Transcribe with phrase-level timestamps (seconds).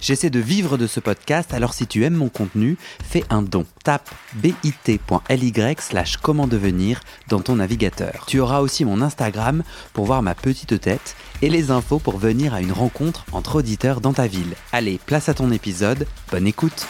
[0.00, 3.66] J'essaie de vivre de ce podcast, alors si tu aimes mon contenu, fais un don.
[3.82, 8.24] Tape bit.ly slash comment devenir dans ton navigateur.
[8.26, 12.54] Tu auras aussi mon Instagram pour voir ma petite tête et les infos pour venir
[12.54, 14.54] à une rencontre entre auditeurs dans ta ville.
[14.72, 16.86] Allez, place à ton épisode, bonne écoute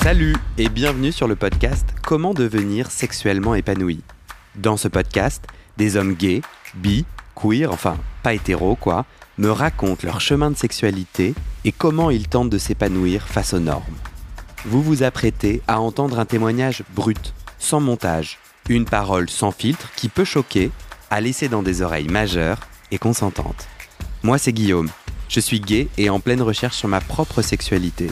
[0.00, 4.00] Salut et bienvenue sur le podcast Comment devenir sexuellement épanoui.
[4.56, 5.44] Dans ce podcast,
[5.76, 6.42] des hommes gays,
[6.74, 7.04] bi,
[7.34, 9.04] queer, enfin pas hétéro quoi,
[9.38, 13.82] me racontent leur chemin de sexualité et comment ils tentent de s'épanouir face aux normes.
[14.64, 20.08] Vous vous apprêtez à entendre un témoignage brut, sans montage, une parole sans filtre qui
[20.08, 20.70] peut choquer,
[21.10, 23.68] à laisser dans des oreilles majeures et consentantes.
[24.22, 24.90] Moi c'est Guillaume,
[25.28, 28.10] je suis gay et en pleine recherche sur ma propre sexualité.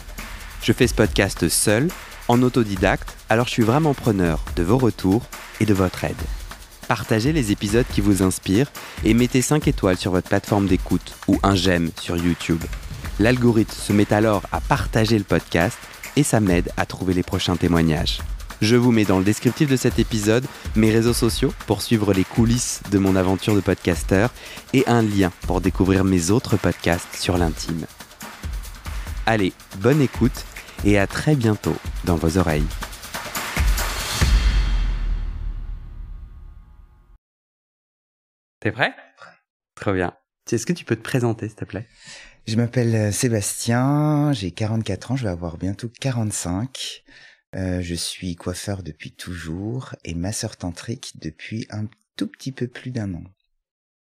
[0.61, 1.87] Je fais ce podcast seul,
[2.27, 5.23] en autodidacte, alors je suis vraiment preneur de vos retours
[5.59, 6.21] et de votre aide.
[6.91, 8.69] Partagez les épisodes qui vous inspirent
[9.05, 12.61] et mettez 5 étoiles sur votre plateforme d'écoute ou un j'aime sur YouTube.
[13.17, 15.77] L'algorithme se met alors à partager le podcast
[16.17, 18.19] et ça m'aide à trouver les prochains témoignages.
[18.61, 22.25] Je vous mets dans le descriptif de cet épisode mes réseaux sociaux pour suivre les
[22.25, 24.29] coulisses de mon aventure de podcasteur
[24.73, 27.85] et un lien pour découvrir mes autres podcasts sur l'intime.
[29.25, 30.43] Allez, bonne écoute
[30.83, 32.67] et à très bientôt dans vos oreilles.
[38.61, 38.93] T'es prêt?
[39.73, 40.13] Très bien.
[40.51, 41.87] Est-ce que tu peux te présenter, s'il te plaît?
[42.47, 47.03] Je m'appelle euh, Sébastien, j'ai 44 ans, je vais avoir bientôt 45.
[47.55, 51.85] Euh, je suis coiffeur depuis toujours et masseur tantrique depuis un
[52.17, 53.23] tout petit peu plus d'un an.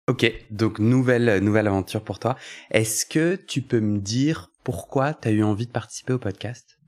[0.07, 2.35] Ok, donc nouvelle nouvelle aventure pour toi.
[2.71, 6.78] Est-ce que tu peux me dire pourquoi tu as eu envie de participer au podcast?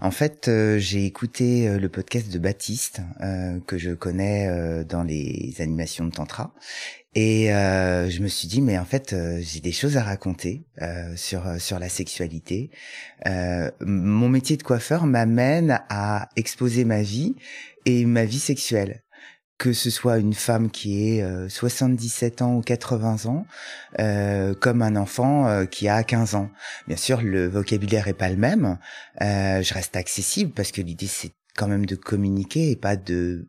[0.00, 4.48] En fait, euh, j'ai écouté euh, le podcast de Baptiste euh, que je connais
[4.84, 6.52] dans les animations de tantra
[7.14, 10.62] et je me suis dit mais en fait j'ai des choses à raconter
[11.16, 12.70] sur sur la sexualité.
[13.80, 17.34] mon métier de coiffeur m'amène à exposer ma vie
[17.86, 19.02] et ma vie sexuelle
[19.58, 23.44] que ce soit une femme qui est 77 ans ou 80 ans,
[23.98, 26.50] euh, comme un enfant euh, qui a 15 ans.
[26.86, 28.78] Bien sûr, le vocabulaire est pas le même.
[29.20, 33.48] Euh, je reste accessible parce que l'idée c'est quand même de communiquer et pas de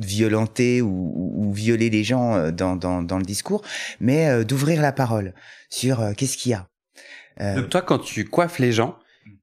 [0.00, 3.62] violenter ou, ou, violer les gens dans, dans, dans le discours,
[4.00, 5.34] mais d'ouvrir la parole
[5.70, 6.68] sur qu'est-ce qu'il y a.
[7.54, 8.98] Donc toi, quand tu coiffes les gens,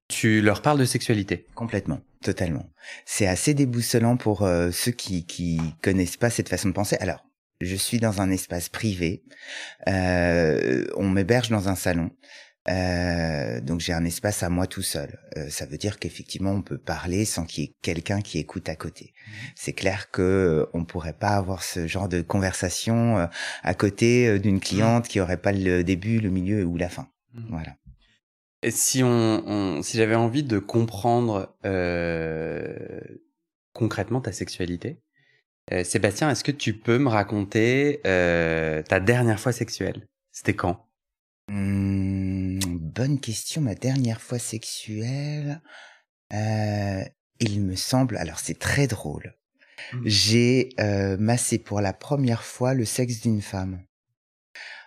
[0.08, 1.46] tu leur parles de sexualité?
[1.54, 2.00] Complètement.
[2.24, 2.70] Totalement.
[3.04, 6.96] C'est assez déboussolant pour euh, ceux qui qui connaissent pas cette façon de penser.
[7.00, 7.22] Alors,
[7.60, 9.22] je suis dans un espace privé.
[9.88, 12.10] Euh, on m'héberge dans un salon.
[12.70, 15.18] Euh, donc j'ai un espace à moi tout seul.
[15.36, 18.70] Euh, ça veut dire qu'effectivement on peut parler sans qu'il y ait quelqu'un qui écoute
[18.70, 19.12] à côté.
[19.12, 19.30] Mmh.
[19.54, 23.26] C'est clair que euh, on pourrait pas avoir ce genre de conversation euh,
[23.62, 27.08] à côté d'une cliente qui aurait pas le début, le milieu ou la fin.
[27.34, 27.42] Mmh.
[27.50, 27.76] Voilà
[28.70, 33.00] si on, si j'avais envie de comprendre euh,
[33.72, 35.00] concrètement ta sexualité,
[35.72, 40.06] euh, Sébastien, est-ce que tu peux me raconter euh, ta dernière fois sexuelle?
[40.32, 40.88] C'était quand?
[41.48, 43.60] Mmh, Bonne question.
[43.62, 45.60] Ma dernière fois sexuelle,
[46.30, 48.16] il me semble.
[48.16, 49.34] Alors c'est très drôle.
[49.92, 50.00] Mmh.
[50.04, 50.68] J'ai
[51.18, 53.82] massé pour la première fois le sexe d'une femme.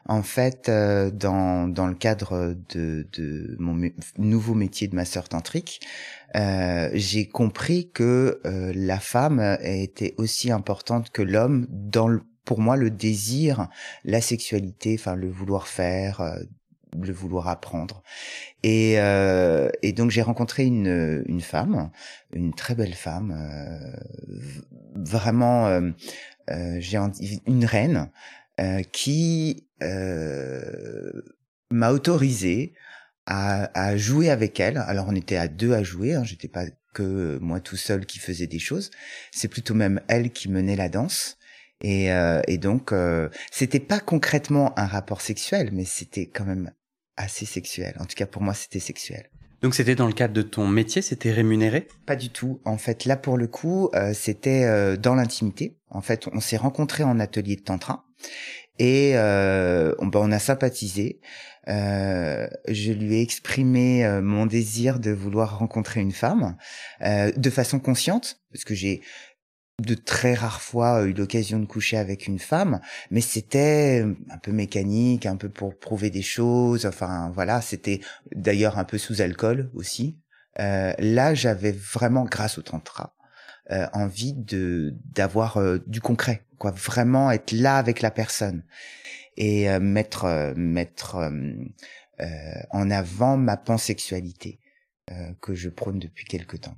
[0.08, 5.82] En fait, euh, dans, dans le cadre de, de mon nouveau métier de masseur tantrique,
[6.36, 12.62] euh, j'ai compris que euh, la femme était aussi importante que l'homme dans le, pour
[12.62, 13.68] moi le désir,
[14.06, 16.38] la sexualité, enfin le vouloir faire,
[16.98, 18.02] le vouloir apprendre.
[18.64, 21.92] Et, et donc j'ai rencontré une, une femme,
[22.32, 23.36] une très belle femme,
[24.96, 25.82] vraiment,
[26.80, 26.98] j'ai
[27.46, 28.10] une reine.
[28.60, 31.22] Euh, qui euh,
[31.70, 32.74] m'a autorisé
[33.28, 34.78] à, à, jouer avec elle.
[34.78, 36.66] Alors on était à deux à jouer, hein, j'étais pas
[36.96, 38.90] que moi tout seul qui faisait des choses.
[39.32, 41.38] C'est plutôt même elle qui menait la danse.
[41.82, 46.72] Et, euh, et donc euh, c'était pas concrètement un rapport sexuel, mais c'était quand même
[47.16, 47.96] assez sexuel.
[48.00, 49.30] En tout cas pour moi c'était sexuel.
[49.62, 51.88] Donc c'était dans le cadre de ton métier, c'était rémunéré?
[52.06, 52.62] Pas du tout.
[52.64, 55.78] En fait, là pour le coup, euh, c'était euh, dans l'intimité.
[55.90, 58.07] En fait, on s'est rencontrés en atelier de tantra
[58.80, 61.20] et euh, on, bah, on a sympathisé.
[61.68, 66.56] je lui ai exprimé mon désir de vouloir rencontrer une femme
[67.02, 69.02] de façon consciente, parce que j'ai
[69.80, 72.80] de très rares fois eu l'occasion de coucher avec une femme,
[73.12, 76.86] mais c'était un peu mécanique, un peu pour prouver des choses.
[76.86, 78.02] Enfin voilà, c'était
[78.34, 80.20] d'ailleurs un peu sous alcool aussi.
[80.60, 83.17] Euh, là, j'avais vraiment, grâce au tantra, euh,
[83.94, 88.64] envie de d'avoir euh, du concret, quoi, vraiment être là avec la personne
[89.36, 91.18] et euh, mettre euh, mettre
[92.72, 94.60] en avant ma pansexualité
[95.40, 96.76] que je prône depuis quelque temps.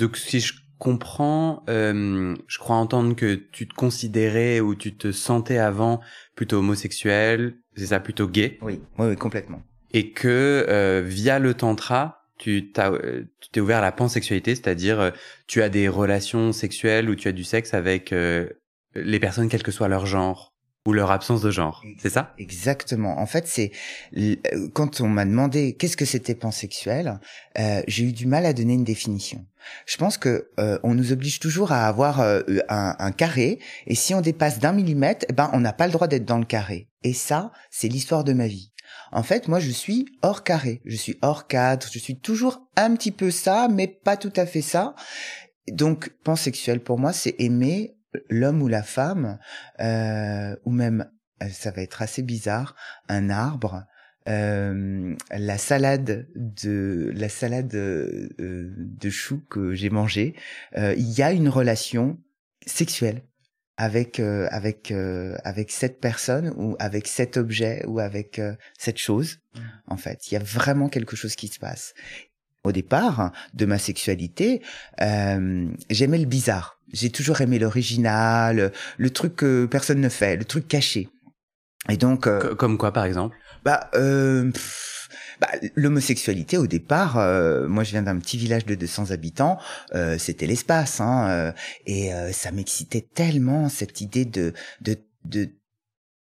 [0.00, 5.58] Donc si je comprends, je crois entendre que tu te considérais ou tu te sentais
[5.58, 6.00] avant
[6.34, 8.58] plutôt homosexuel, c'est ça, plutôt gay?
[8.62, 9.62] Oui, oui, oui complètement.
[9.92, 15.10] Et que via le tantra, tu euh, t'es ouvert à la pansexualité, c'est-à-dire euh,
[15.46, 18.48] tu as des relations sexuelles ou tu as du sexe avec euh,
[18.94, 20.52] les personnes quel que soit leur genre
[20.86, 22.34] ou leur absence de genre, c'est ça?
[22.36, 23.18] Exactement.
[23.18, 23.72] En fait, c'est
[24.74, 27.20] quand on m'a demandé qu'est-ce que c'était pansexuel,
[27.58, 29.46] euh, j'ai eu du mal à donner une définition.
[29.86, 30.50] Je pense que
[30.82, 35.24] on nous oblige toujours à avoir un, un, carré, et si on dépasse d'un millimètre,
[35.30, 36.90] eh ben on n'a pas le droit d'être dans le carré.
[37.02, 38.73] Et ça, c'est l'histoire de ma vie.
[39.14, 42.96] En fait, moi, je suis hors carré, je suis hors cadre, je suis toujours un
[42.96, 44.96] petit peu ça, mais pas tout à fait ça.
[45.70, 47.96] Donc, pansexuel pour moi, c'est aimer
[48.28, 49.38] l'homme ou la femme,
[49.78, 51.08] euh, ou même,
[51.42, 52.74] euh, ça va être assez bizarre,
[53.08, 53.84] un arbre,
[54.28, 59.10] euh, la salade de la salade de
[59.48, 60.34] que j'ai mangé,
[60.76, 62.18] il y a une relation
[62.66, 63.22] sexuelle
[63.76, 68.98] avec euh, avec euh, avec cette personne ou avec cet objet ou avec euh, cette
[68.98, 69.60] chose mmh.
[69.88, 70.30] en fait.
[70.30, 71.94] Il y a vraiment quelque chose qui se passe.
[72.62, 74.62] Au départ de ma sexualité
[74.98, 76.78] j'aimais le bizarre.
[76.92, 81.08] J'ai toujours aimé l'original le truc que personne ne fait le truc caché.
[81.90, 82.26] Et donc
[82.56, 83.36] comme quoi par exemple?
[83.64, 83.90] Bah
[85.40, 89.58] bah, l'homosexualité au départ, euh, moi je viens d'un petit village de 200 habitants,
[89.94, 91.52] euh, c'était l'espace, hein, euh,
[91.86, 95.50] et ça m'excitait tellement cette idée de de, de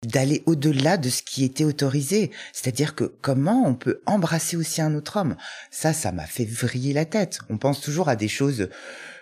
[0.04, 2.30] d'aller au-delà de ce qui était autorisé.
[2.52, 5.36] C'est-à-dire que comment on peut embrasser aussi un autre homme?
[5.70, 7.38] Ça, ça m'a fait vriller la tête.
[7.48, 8.68] On pense toujours à des choses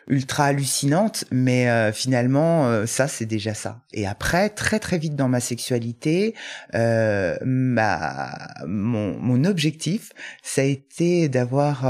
[0.09, 3.83] ultra hallucinante, mais euh, finalement, euh, ça, c'est déjà ça.
[3.93, 6.35] Et après, très très vite dans ma sexualité,
[6.75, 8.37] euh, ma,
[8.67, 10.13] mon, mon objectif,
[10.43, 11.83] ça a été d'avoir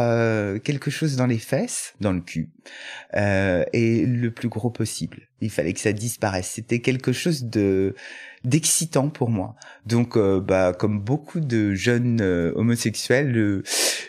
[0.62, 2.50] quelque chose dans les fesses, dans le cul,
[3.14, 5.28] et le plus gros possible.
[5.40, 6.50] Il fallait que ça disparaisse.
[6.54, 7.94] C'était quelque chose de
[8.44, 9.56] d'excitant pour moi.
[9.86, 13.62] Donc, euh, bah, comme beaucoup de jeunes euh, homosexuels, euh,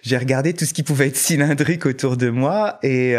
[0.03, 3.13] j'ai regardé tout ce qui pouvait être cylindrique autour de moi et,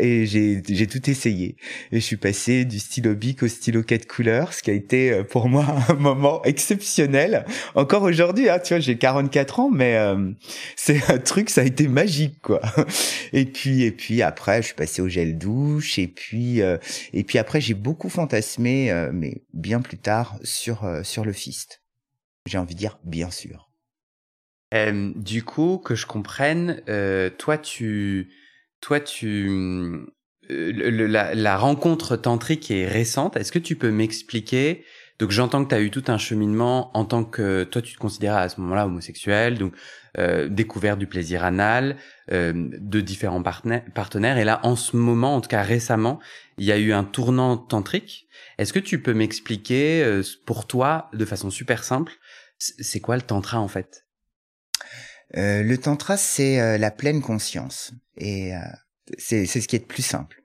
[0.00, 1.56] et j'ai, tout essayé.
[1.92, 5.22] Et je suis passé du stylo bic au stylo 4 couleurs, ce qui a été
[5.30, 7.44] pour moi un moment exceptionnel.
[7.76, 9.96] Encore aujourd'hui, hein, tu vois, j'ai 44 ans, mais
[10.74, 12.60] c'est un truc, ça a été magique, quoi.
[13.32, 17.60] Et puis, et puis après, suis passé au gel douche, et puis, et puis après,
[17.60, 21.82] j'ai beaucoup fantasmé, mais bien plus tard, sur, euh, sur le fist.
[22.46, 23.70] J'ai envie de dire bien sûr.
[24.72, 28.32] du coup, que je comprenne, euh, toi tu,
[28.80, 29.48] toi tu,
[30.50, 33.36] euh, la, rencontre tantrique est récente.
[33.36, 34.84] Est-ce que tu peux m'expliquer
[35.24, 37.98] Donc j'entends que tu as eu tout un cheminement en tant que toi tu te
[37.98, 39.72] considérais à ce moment-là homosexuel, donc
[40.50, 41.96] découvert du plaisir anal,
[42.28, 44.36] de différents partenaires.
[44.36, 46.20] Et là, en ce moment, en tout cas récemment,
[46.58, 48.28] il y a eu un tournant tantrique.
[48.58, 52.12] Est-ce que tu peux m'expliquer euh, pour toi, de façon super simple,
[52.58, 54.04] c'est quoi le tantra en fait?
[55.38, 57.94] Euh, Le tantra, c'est euh, la pleine conscience.
[58.18, 58.52] Et
[59.16, 60.43] c'est ce qui est le plus simple.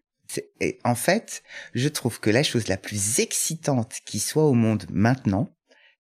[0.59, 1.43] Et en fait,
[1.73, 5.49] je trouve que la chose la plus excitante qui soit au monde maintenant,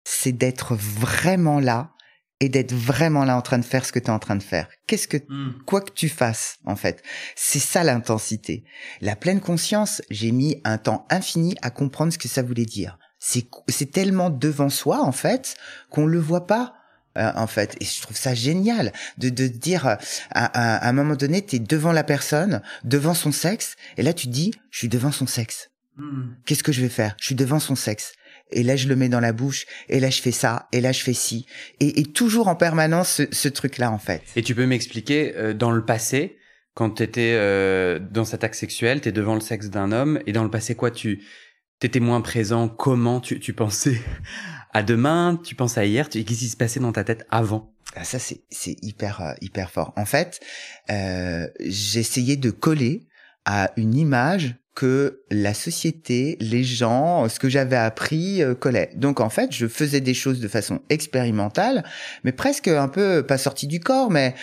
[0.05, 1.93] c'est d'être vraiment là
[2.41, 4.43] et d'être vraiment là en train de faire ce que tu es en train de
[4.43, 4.69] faire.
[4.87, 5.63] Qu'est-ce que hmm.
[5.65, 7.03] quoi que tu fasses en fait,
[7.35, 8.65] c'est ça l'intensité.
[9.01, 12.99] La pleine conscience, j'ai mis un temps infini à comprendre ce que ça voulait dire.
[13.19, 15.57] C'est c'est tellement devant soi en fait
[15.91, 16.76] qu'on le voit pas.
[17.17, 19.97] Euh, en fait, et je trouve ça génial de, de dire à,
[20.31, 24.29] à, un moment donné, tu es devant la personne, devant son sexe, et là tu
[24.29, 25.71] dis, je suis devant son sexe.
[25.97, 26.35] Hmm.
[26.45, 27.15] Qu'est-ce que je vais faire?
[27.19, 28.13] Je suis devant son sexe
[28.51, 30.93] et là je le mets dans la bouche, et là je fais ça, et là
[30.93, 31.47] je fais ci,
[31.81, 34.23] et, toujours en permanence ce, truc-là en fait.
[34.37, 36.39] Et tu peux m'expliquer euh, dans le passé,
[36.75, 40.21] quand tu étais euh, dans cet acte sexuel, tu es devant le sexe d'un homme,
[40.27, 41.25] et dans le passé quoi, tu
[41.81, 44.01] t'étais moins présent, comment tu, tu pensais
[44.77, 47.73] à demain, tu penses à hier, qu'est-ce qui se passait dans ta tête avant?
[47.95, 49.95] Ah, ça c'est c'est hyper euh, hyper fort.
[49.97, 50.39] En fait,
[50.91, 53.09] euh, j'essayais de coller
[53.47, 58.91] à une image que la société, les gens, ce que j'avais appris euh, collait.
[58.97, 61.83] Donc en fait, je faisais des choses de façon expérimentale,
[62.23, 64.35] mais presque un peu pas sorti du corps, mais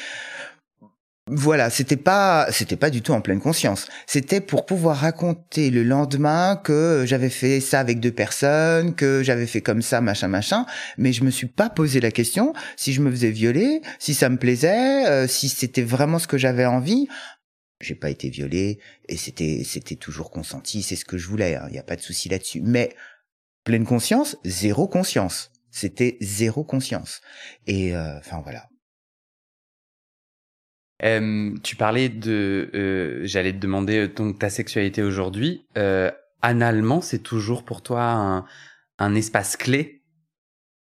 [1.27, 3.87] Voilà, c'était pas, c'était pas du tout en pleine conscience.
[4.07, 9.47] C'était pour pouvoir raconter le lendemain que j'avais fait ça avec deux personnes, que j'avais
[9.47, 10.65] fait comme ça, machin, machin.
[10.97, 14.27] Mais je me suis pas posé la question si je me faisais violer, si ça
[14.27, 17.07] me plaisait, euh, si c'était vraiment ce que j'avais envie.
[17.79, 20.83] J'ai pas été violée et c'était, c'était toujours consenti.
[20.83, 21.51] C'est ce que je voulais.
[21.51, 22.59] Il hein, n'y a pas de souci là-dessus.
[22.61, 22.93] Mais
[23.63, 25.51] pleine conscience, zéro conscience.
[25.71, 27.21] C'était zéro conscience.
[27.65, 28.67] Et euh, enfin voilà.
[31.03, 35.65] Euh, tu parlais de, euh, j'allais te demander euh, donc ta sexualité aujourd'hui.
[35.77, 38.45] Euh, analement, c'est toujours pour toi
[38.99, 40.01] un, espace clé?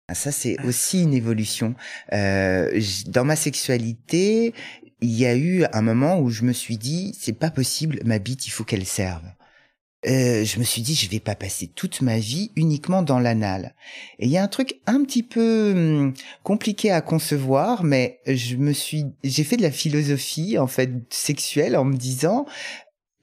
[0.10, 1.76] Ah, ça, c'est aussi une évolution.
[2.12, 4.54] Dans ma sexualité,
[5.02, 8.20] il y a eu un moment où je me suis dit, c'est pas possible, ma
[8.20, 9.24] bite, il faut qu'elle serve.
[10.06, 13.76] Euh, je me suis dit, je vais pas passer toute ma vie uniquement dans l'anal.
[14.18, 16.14] Et il y a un truc un petit peu hum,
[16.44, 21.76] compliqué à concevoir, mais je me suis, j'ai fait de la philosophie en fait sexuelle
[21.76, 22.46] en me disant,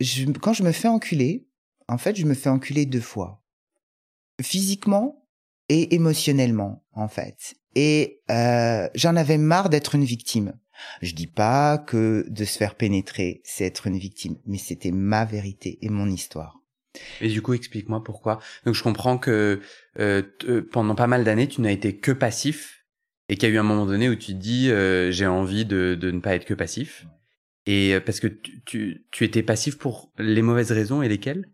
[0.01, 1.47] je, quand je me fais enculer,
[1.89, 3.43] en fait, je me fais enculer deux fois,
[4.43, 5.25] physiquement
[5.71, 7.55] et émotionnellement en fait.
[7.75, 10.59] Et euh, j'en avais marre d'être une victime.
[11.01, 15.25] Je dis pas que de se faire pénétrer, c'est être une victime, mais c'était ma
[15.25, 16.61] vérité et mon histoire.
[17.21, 18.41] Et du coup, explique-moi pourquoi.
[18.65, 19.61] Donc, je comprends que
[19.99, 22.85] euh, euh, pendant pas mal d'années, tu n'as été que passif
[23.29, 25.65] et qu'il y a eu un moment donné où tu te dis euh, j'ai envie
[25.65, 27.07] de, de, ne pas être que passif.
[27.67, 31.49] Et euh, parce que tu, tu, tu étais passif pour les mauvaises raisons et lesquelles?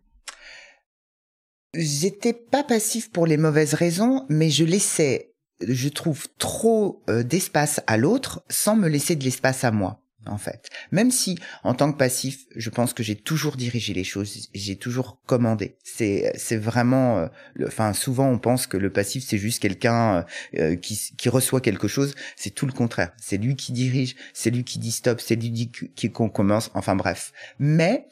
[1.75, 5.33] J'étais pas passif pour les mauvaises raisons, mais je laissais,
[5.67, 10.69] je trouve, trop d'espace à l'autre sans me laisser de l'espace à moi en fait.
[10.91, 14.75] Même si, en tant que passif, je pense que j'ai toujours dirigé les choses, j'ai
[14.75, 15.77] toujours commandé.
[15.83, 17.27] C'est, c'est vraiment, euh,
[17.67, 20.23] enfin, souvent on pense que le passif c'est juste quelqu'un euh,
[20.59, 22.15] euh, qui, qui reçoit quelque chose.
[22.35, 23.11] C'est tout le contraire.
[23.21, 26.71] C'est lui qui dirige, c'est lui qui dit stop, c'est lui qui qu'on commence.
[26.73, 27.33] Enfin bref.
[27.59, 28.07] Mais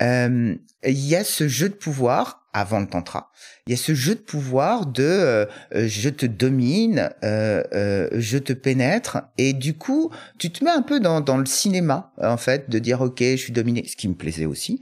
[0.00, 3.30] il y a ce jeu de pouvoir avant le tantra.
[3.66, 8.38] Il y a ce jeu de pouvoir de euh, euh, je te domine, euh, je
[8.38, 12.36] te pénètre, et du coup tu te mets un peu dans, dans le cinéma en
[12.36, 14.80] fait, de dire ok je suis dominé, ce qui me plaisait aussi,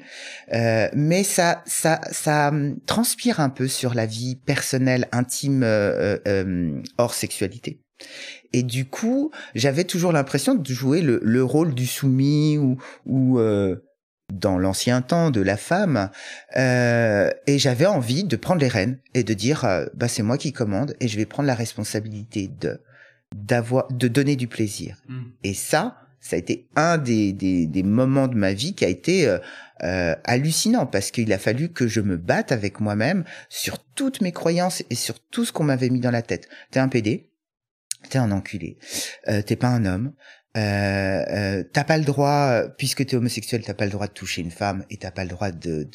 [0.53, 5.65] mais ça ça ça hum, transpire un peu sur la vie personnelle, intime,
[6.99, 7.81] hors sexualité.
[8.53, 12.77] Et du coup, j'avais toujours l'impression de jouer le, le, rôle du soumis ou,
[13.07, 13.39] ou
[14.33, 16.11] dans l'ancien temps de la femme
[16.57, 20.39] euh, et j'avais envie de prendre les rênes et de dire euh, bah c'est moi
[20.39, 22.81] qui commande et je vais prendre la responsabilité de
[23.35, 25.23] d'avoir de donner du plaisir mmh.
[25.45, 28.89] et ça ça a été un des, des, des, moments de ma vie qui a
[28.89, 29.39] été euh,
[29.83, 34.31] euh hallucinant parce qu'il a fallu que je me batte avec moi-même sur toutes mes
[34.31, 36.49] croyances et sur tout ce qu'on m'avait mis dans la tête.
[36.71, 37.33] T'es un PD,
[38.09, 38.79] t'es un enculé,
[39.27, 40.13] euh, t'es pas un homme,
[40.57, 44.43] euh, euh, t'as pas le droit, puisque t'es homosexuel, t'as pas le droit de toucher
[44.43, 45.89] une femme et t'as pas le droit de,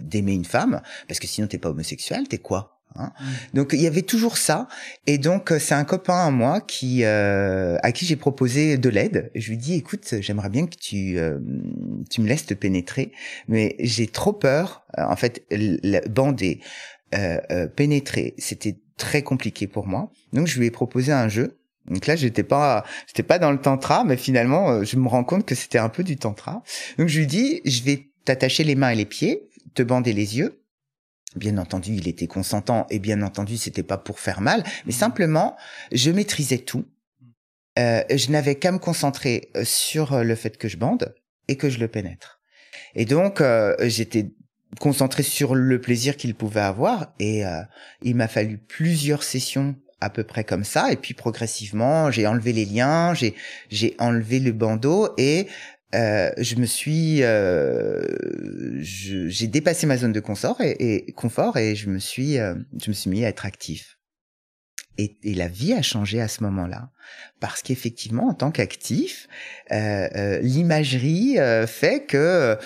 [0.00, 3.12] d'aimer une femme, parce que sinon t'es pas homosexuel, t'es quoi hein?
[3.20, 3.24] Mm.
[3.54, 4.66] Donc il y avait toujours ça,
[5.06, 9.30] et donc c'est un copain à moi qui euh, à qui j'ai proposé de l'aide.
[9.34, 11.38] Je lui dis écoute, j'aimerais bien que tu euh,
[12.08, 13.12] tu me laisses te pénétrer,
[13.46, 14.86] mais j'ai trop peur.
[14.96, 15.44] En fait,
[16.08, 16.60] bander,
[17.76, 20.10] pénétrer, c'était très compliqué pour moi.
[20.32, 21.55] Donc je lui ai proposé un jeu
[21.88, 25.24] donc là, j'étais pas, j'étais pas dans le tantra, mais finalement, euh, je me rends
[25.24, 26.62] compte que c'était un peu du tantra.
[26.98, 30.36] Donc je lui dis, je vais t'attacher les mains et les pieds, te bander les
[30.36, 30.62] yeux.
[31.36, 35.56] Bien entendu, il était consentant et bien entendu, c'était pas pour faire mal, mais simplement,
[35.92, 36.86] je maîtrisais tout.
[37.78, 41.14] Euh, je n'avais qu'à me concentrer euh, sur le fait que je bande
[41.46, 42.40] et que je le pénètre.
[42.94, 43.42] Et donc,
[43.82, 44.30] j'étais
[44.80, 47.42] concentré sur le plaisir qu'il pouvait avoir et
[48.00, 50.92] il m'a fallu plusieurs sessions à peu près comme ça.
[50.92, 53.34] Et puis progressivement, j'ai enlevé les liens, j'ai
[53.70, 55.46] j'ai enlevé le bandeau et
[55.94, 58.02] euh, je me suis, euh,
[58.80, 60.76] j'ai dépassé ma zone de confort et,
[61.08, 63.96] et, confort et je me suis, euh, je me suis mis à être actif.
[64.98, 66.90] Et, et la vie a changé à ce moment-là
[67.38, 69.28] parce qu'effectivement, en tant qu'actif,
[69.70, 71.36] euh, euh, l'imagerie
[71.66, 72.56] fait que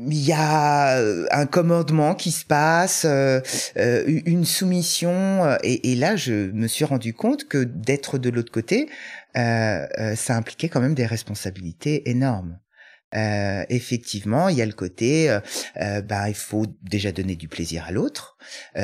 [0.00, 3.40] il y a euh, un commandement qui se passe, euh,
[3.76, 8.52] euh, une soumission, et, et, là je me suis rendu compte que d'être de l'autre
[8.52, 8.88] côté,
[9.34, 12.58] ça impliquait quand même des responsabilités énormes.
[13.14, 15.40] Euh, effectivement, il y a le côté, euh,
[15.80, 18.36] euh, bah, il faut déjà donner du plaisir à l'autre,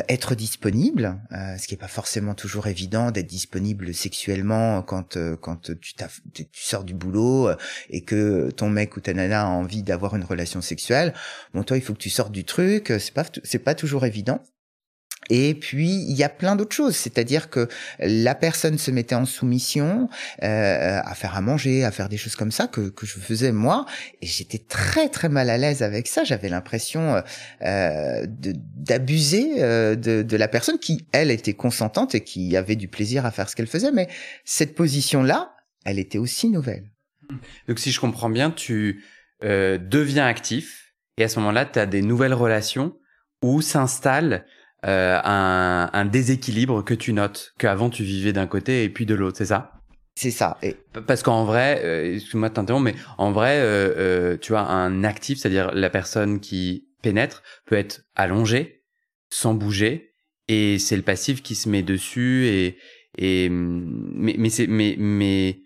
[0.08, 5.94] être disponible, ce qui est pas forcément toujours évident d'être disponible sexuellement quand quand tu,
[6.34, 7.50] tu sors du boulot
[7.90, 11.12] et que ton mec ou ta nana a envie d'avoir une relation sexuelle.
[11.52, 14.42] Bon, toi, il faut que tu sortes du truc, c'est pas c'est pas toujours évident.
[15.30, 17.68] Et puis il y a plein d'autres choses, c'est-à-dire que
[18.00, 20.08] la personne se mettait en soumission
[20.42, 23.52] euh, à faire à manger, à faire des choses comme ça que, que je faisais
[23.52, 23.87] moi,
[24.20, 26.25] et j'étais très très mal à l'aise avec ça.
[26.25, 27.22] J'avais l'impression
[27.62, 32.88] euh, d'abuser euh, de, de la personne qui elle était consentante et qui avait du
[32.88, 34.08] plaisir à faire ce qu'elle faisait, mais
[34.44, 36.90] cette position là, elle était aussi nouvelle.
[37.68, 39.04] Donc si je comprends bien, tu
[39.44, 42.96] euh, deviens actif et à ce moment-là, tu as des nouvelles relations
[43.42, 44.44] où s'installe
[44.87, 49.14] euh, un, un, déséquilibre que tu notes, qu'avant tu vivais d'un côté et puis de
[49.14, 49.72] l'autre, c'est ça?
[50.14, 50.58] C'est ça.
[50.62, 50.76] Et...
[51.06, 55.04] Parce qu'en vrai, euh, excuse-moi de t'interrompre, mais en vrai, euh, euh, tu vois, un
[55.04, 58.82] actif, c'est-à-dire la personne qui pénètre, peut être allongée,
[59.30, 60.14] sans bouger,
[60.49, 62.76] et c'est le passif qui se met dessus et
[63.18, 65.60] et mais mais c'est mais mais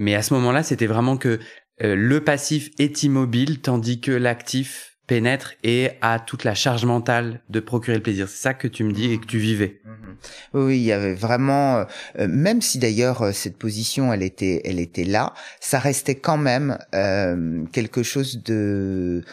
[0.00, 1.40] mais à ce moment-là, c'était vraiment que
[1.82, 7.40] euh, le passif est immobile tandis que l'actif pénètre et a toute la charge mentale
[7.50, 8.28] de procurer le plaisir.
[8.28, 9.80] C'est ça que tu me dis et que tu vivais.
[9.84, 10.58] Mm-hmm.
[10.58, 11.84] Oui, il y avait vraiment, euh,
[12.18, 16.78] euh, même si d'ailleurs cette position, elle était, elle était là, ça restait quand même
[16.94, 19.24] euh, quelque chose de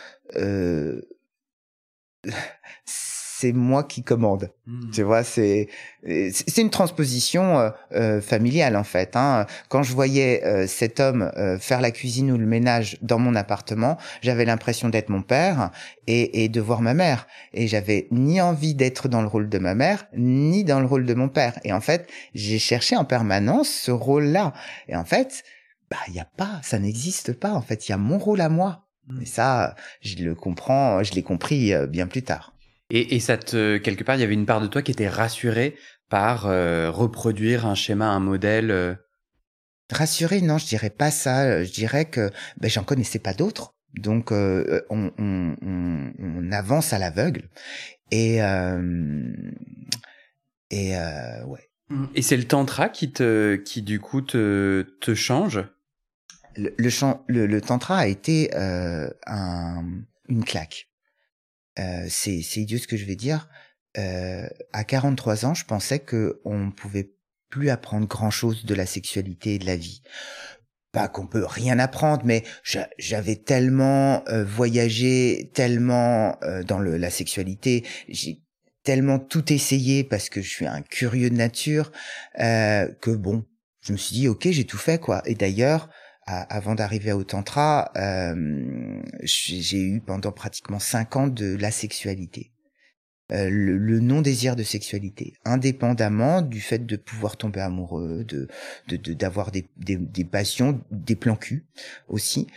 [3.42, 4.52] c'est moi qui commande.
[4.68, 4.92] Mmh.
[4.92, 5.68] Tu vois, c'est
[6.04, 9.16] c'est une transposition euh, euh, familiale en fait.
[9.16, 9.48] Hein.
[9.68, 13.98] Quand je voyais euh, cet homme faire la cuisine ou le ménage dans mon appartement,
[14.22, 15.72] j'avais l'impression d'être mon père
[16.06, 17.28] et, et de voir ma mère.
[17.54, 21.08] Et j'avais ni envie d'être dans le rôle de ma mère, ni dans le rôle
[21.08, 21.60] de mon père.
[21.64, 24.54] Et en fait, j'ai cherché en permanence ce rôle-là.
[24.88, 25.44] Et en fait,
[25.90, 27.54] bah il y a pas, ça n'existe pas.
[27.54, 28.86] En fait, il y a mon rôle à moi.
[29.08, 29.22] Mmh.
[29.24, 32.54] Et ça, je le comprends, je l'ai compris bien plus tard.
[32.92, 35.08] Et, et ça te, quelque part, il y avait une part de toi qui était
[35.10, 35.76] rassurée
[36.10, 38.70] par euh, reproduire un schéma, un modèle.
[38.70, 38.94] Euh...
[39.92, 41.64] Rassurée, non, je dirais pas ça.
[41.64, 43.76] Je dirais que ben, j'en connaissais pas d'autres.
[43.94, 47.50] Donc euh, on, on, on, on, avance à l'aveugle.
[48.12, 49.34] Et euh,
[50.70, 51.70] et euh, ouais.
[51.90, 52.06] Mmh.
[52.16, 55.64] Et c'est le tantra qui te, qui du coup te, te change?
[56.56, 56.90] Le, le,
[57.28, 59.86] le, le tantra a été euh, un,
[60.28, 60.91] une claque.
[61.82, 63.50] Euh, c'est idiot ce que je vais dire.
[63.98, 67.12] Euh, à 43 ans, je pensais que on pouvait
[67.50, 70.02] plus apprendre grand chose de la sexualité et de la vie.
[70.92, 72.44] Pas qu'on peut rien apprendre, mais
[72.98, 78.42] j'avais tellement euh, voyagé, tellement euh, dans la sexualité, j'ai
[78.84, 81.92] tellement tout essayé parce que je suis un curieux de nature
[82.40, 83.46] euh, que bon,
[83.82, 85.22] je me suis dit ok, j'ai tout fait quoi.
[85.26, 85.90] Et d'ailleurs,
[86.26, 92.52] avant d'arriver au tantra, euh, j'ai eu pendant pratiquement cinq ans de la sexualité.
[93.32, 98.50] Euh, le, non-désir de sexualité, indépendamment du fait de pouvoir tomber amoureux, de
[99.14, 101.66] d'avoir des, des, des, passions, des plans cul
[102.10, 102.48] aussi,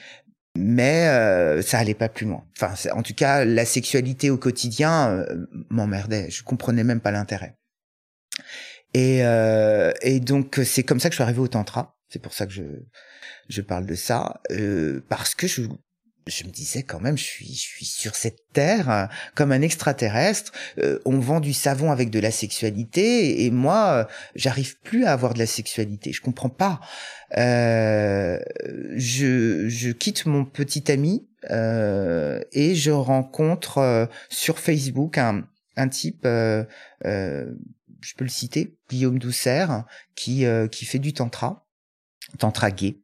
[0.56, 2.44] mais euh, ça allait pas plus loin.
[2.56, 6.30] Enfin, en tout cas, la sexualité au quotidien euh, m'emmerdait.
[6.30, 7.56] Je comprenais même pas l'intérêt.
[8.94, 11.96] Et, euh, et donc c'est comme ça que je suis arrivé au tantra.
[12.08, 12.62] C'est pour ça que je
[13.48, 15.62] je parle de ça euh, parce que je
[16.26, 19.62] je me disais quand même, je suis, je suis sur cette terre euh, comme un
[19.62, 20.52] extraterrestre.
[20.78, 25.12] Euh, on vend du savon avec de la sexualité et moi, euh, j'arrive plus à
[25.12, 26.12] avoir de la sexualité.
[26.12, 26.80] Je comprends pas.
[27.36, 28.38] Euh,
[28.96, 36.64] je, je quitte mon petit ami et je rencontre sur Facebook un, un type, je
[38.16, 39.84] peux le citer, Guillaume Doucère,
[40.16, 41.63] qui qui fait du tantra,
[42.38, 42.96] tantra gay.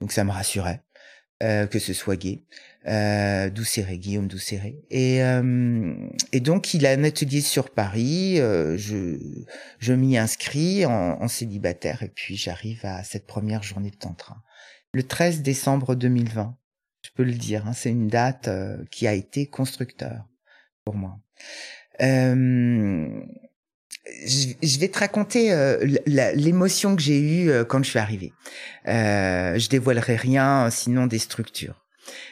[0.00, 0.82] Donc ça me rassurait
[1.42, 2.42] euh, que ce soit gay.
[2.88, 4.80] Euh, Doucéré, Guillaume Doucéré.
[4.90, 5.94] Et, euh,
[6.32, 8.36] et donc il a un atelier sur Paris.
[8.38, 9.18] Je
[9.78, 14.42] je m'y inscris en, célibataire et puis j'arrive à cette première journée de tantra.
[14.92, 16.56] Le 13 décembre 2020,
[17.02, 18.48] je peux le dire, hein, c'est une date
[18.90, 20.26] qui a été constructeur
[20.84, 21.20] pour moi.
[24.08, 28.32] Euh, je, vais te raconter euh, l'émotion que j'ai eue euh, quand je suis arrivée.
[28.86, 31.74] Euh, je dévoilerai rien, sinon des structures.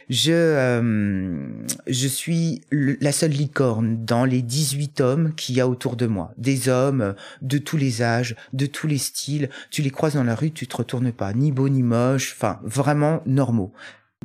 [0.08, 1.48] Je, euh,
[1.86, 6.32] je suis la seule licorne dans les 18 hommes qu'il y a autour de moi.
[6.38, 9.50] Des hommes de tous les âges, de tous les styles.
[9.70, 11.32] Tu les croises dans la rue, tu te retournes pas.
[11.34, 13.72] Ni beau ni moche, enfin vraiment normaux.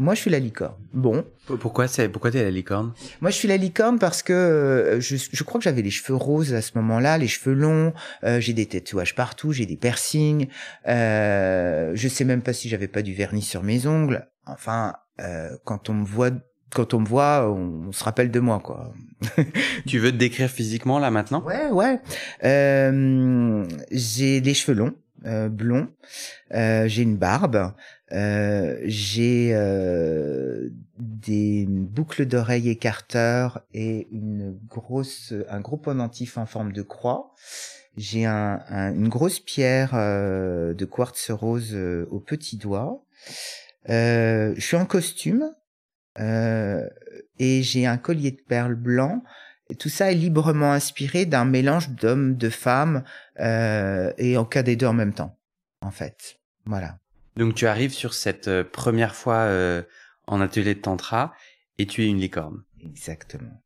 [0.02, 0.74] Moi, je suis la licorne.
[0.94, 1.24] Bon.
[1.60, 2.92] Pourquoi c'est pourquoi t'es la licorne?
[3.22, 6.16] Moi, je suis la licorne parce que euh, je, je crois que j'avais les cheveux
[6.16, 7.94] roses à ce moment-là, les cheveux longs.
[8.24, 10.48] Euh, j'ai des tatouages partout, j'ai des piercings.
[10.88, 14.28] Euh, je sais même pas si j'avais pas du vernis sur mes ongles.
[14.48, 16.32] Enfin, euh, quand on me voit,
[16.74, 18.92] quand on me voit, on, se rappelle de moi, quoi.
[19.86, 21.44] tu veux te décrire physiquement là maintenant?
[21.44, 22.00] Ouais, ouais.
[22.44, 24.96] Euh, j'ai les cheveux longs,
[25.52, 25.90] blonds.
[26.50, 27.72] j'ai une barbe.
[28.12, 30.69] Euh, j'ai euh,
[31.00, 37.34] des boucles d'oreilles écarteurs et une grosse, un gros pendentif en forme de croix.
[37.97, 43.04] J'ai un, une grosse pierre euh, de quartz rose euh, au petit doigt.
[43.88, 45.54] je suis en costume
[46.17, 49.21] et j'ai un collier de perles blanc
[49.76, 53.04] tout ça est librement inspiré d'un mélange d'hommes, de femmes,
[53.39, 55.38] euh, et en cas des deux en même temps,
[55.82, 56.39] en fait.
[56.65, 56.97] Voilà.
[57.36, 59.84] Donc tu arrives sur cette euh, première fois euh,
[60.28, 61.34] en atelier de tantra
[61.78, 62.63] et tu es une licorne.
[62.84, 63.62] Exactement.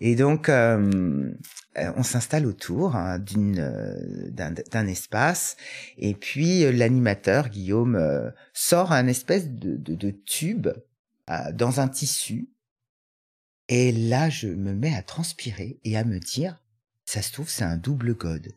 [0.00, 1.32] Et donc euh,
[1.74, 5.56] on s'installe autour hein, d'une d'un espace
[5.98, 10.68] et puis l'animateur Guillaume sort un espèce de, de, de tube
[11.52, 12.48] dans un tissu
[13.70, 16.60] et là, je me mets à transpirer et à me dire,
[17.04, 18.48] ça se trouve, c'est un double god.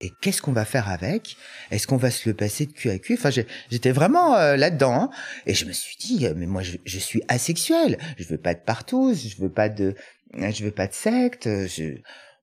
[0.00, 1.36] Et qu'est-ce qu'on va faire avec?
[1.70, 3.14] Est-ce qu'on va se le passer de cul à cul?
[3.14, 4.94] Enfin, j'étais vraiment euh, là-dedans.
[4.94, 5.10] Hein.
[5.46, 7.98] et je me suis dit, mais moi, je, suis asexuel.
[8.16, 9.12] Je veux pas de partout.
[9.14, 9.94] Je veux pas de,
[10.34, 11.48] je veux pas de secte.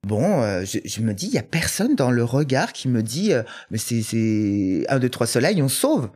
[0.06, 3.34] Bon, euh, je, me dis, il y a personne dans le regard qui me dit,
[3.34, 3.41] euh,
[3.72, 6.12] mais c'est un, deux, trois soleils, on sauve.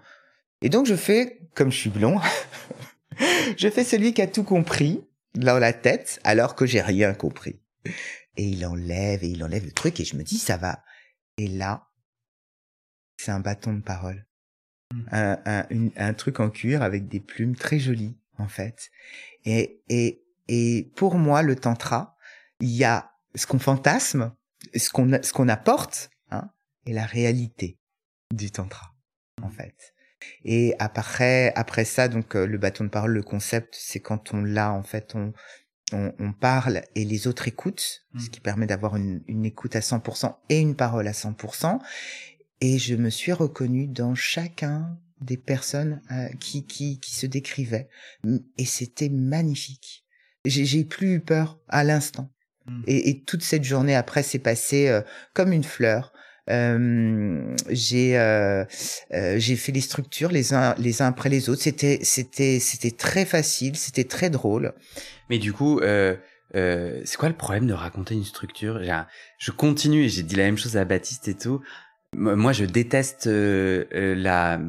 [0.61, 2.19] Et donc, je fais, comme je suis blond,
[3.57, 5.01] je fais celui qui a tout compris
[5.33, 7.61] dans la tête alors que j'ai rien compris.
[8.37, 10.83] Et il enlève et il enlève le truc et je me dis ça va.
[11.39, 11.87] Et là,
[13.17, 14.27] c'est un bâton de parole.
[14.93, 15.03] Mmh.
[15.11, 18.89] Un, un, truc en cuir avec des plumes très jolies en fait.
[19.45, 22.17] Et, et, et pour moi, le tantra,
[22.59, 24.35] il y a ce qu'on fantasme,
[24.75, 26.51] ce qu'on ce qu'on apporte, hein,
[26.85, 27.79] et la réalité
[28.33, 28.93] du tantra
[29.41, 29.93] en fait.
[30.43, 34.43] Et après, après ça, donc euh, le bâton de parole, le concept, c'est quand on
[34.43, 35.31] l'a, en fait, on,
[35.93, 38.29] on, on, parle et les autres écoutent, ce mmh.
[38.29, 41.79] qui permet d'avoir une, une, écoute à 100% et une parole à 100%.
[42.61, 47.89] Et je me suis reconnue dans chacun des personnes euh, qui, qui, qui se décrivaient.
[48.57, 50.05] Et c'était magnifique.
[50.45, 52.31] J'ai plus eu peur à l'instant.
[52.65, 52.83] Mmh.
[52.87, 55.01] Et, et, toute cette journée après s'est passée euh,
[55.33, 56.13] comme une fleur.
[56.49, 58.65] Euh, j'ai euh,
[59.13, 61.61] euh, j'ai fait les structures les uns les uns après les autres.
[61.61, 64.73] C'était c'était c'était très facile, c'était très drôle.
[65.29, 68.81] Mais du coup, c'est quoi le problème de raconter une structure?
[69.37, 71.61] Je continue et j'ai dit la même chose à Baptiste et tout.
[72.15, 74.59] Moi, je déteste la.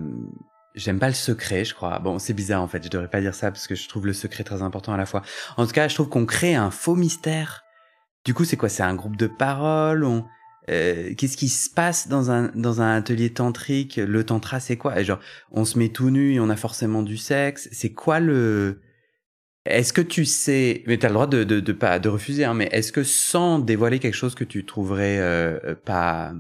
[0.76, 1.98] J'aime pas le secret, je crois.
[1.98, 2.84] Bon, c'est bizarre en fait.
[2.84, 5.06] Je devrais pas dire ça parce que je trouve le secret très important à la
[5.06, 5.22] fois.
[5.56, 7.64] En tout cas, je trouve qu'on crée un faux mystère.
[8.24, 8.68] Du coup, c'est quoi?
[8.68, 10.04] C'est un groupe de paroles?
[10.68, 13.96] Euh, qu'est-ce qui se passe dans un atelier tantrique?
[13.96, 15.02] Le tantra, c'est quoi?
[15.02, 15.20] Genre,
[15.50, 17.68] on se met tout nu on a forcément du sexe.
[17.72, 18.80] C'est quoi le
[19.64, 22.92] Est-ce que tu sais Mais t'as le droit de pas de refuser, hein, mais est-ce
[22.92, 26.32] que sans dévoiler quelque chose que tu trouverais euh, pas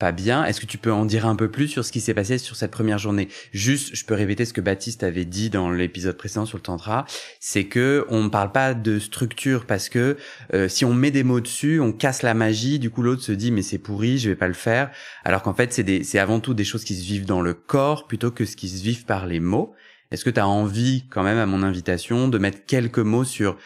[0.00, 0.44] pas bien.
[0.44, 2.56] Est-ce que tu peux en dire un peu plus sur ce qui s'est passé sur
[2.56, 3.28] cette première journée?
[3.52, 7.04] Juste, je peux répéter ce que Baptiste avait dit dans l'épisode précédent sur le tantra,
[7.38, 10.16] c'est que on ne parle pas de structure parce que
[10.54, 12.78] euh, si on met des mots dessus, on casse la magie.
[12.78, 14.90] Du coup, l'autre se dit mais c'est pourri, je vais pas le faire.
[15.24, 18.06] Alors qu'en fait, c'est c'est avant tout des choses qui se vivent dans le corps
[18.06, 19.74] plutôt que ce qui se vivent par les mots.
[20.10, 23.56] Est-ce que tu as envie, quand même, à mon invitation, de mettre quelques mots sur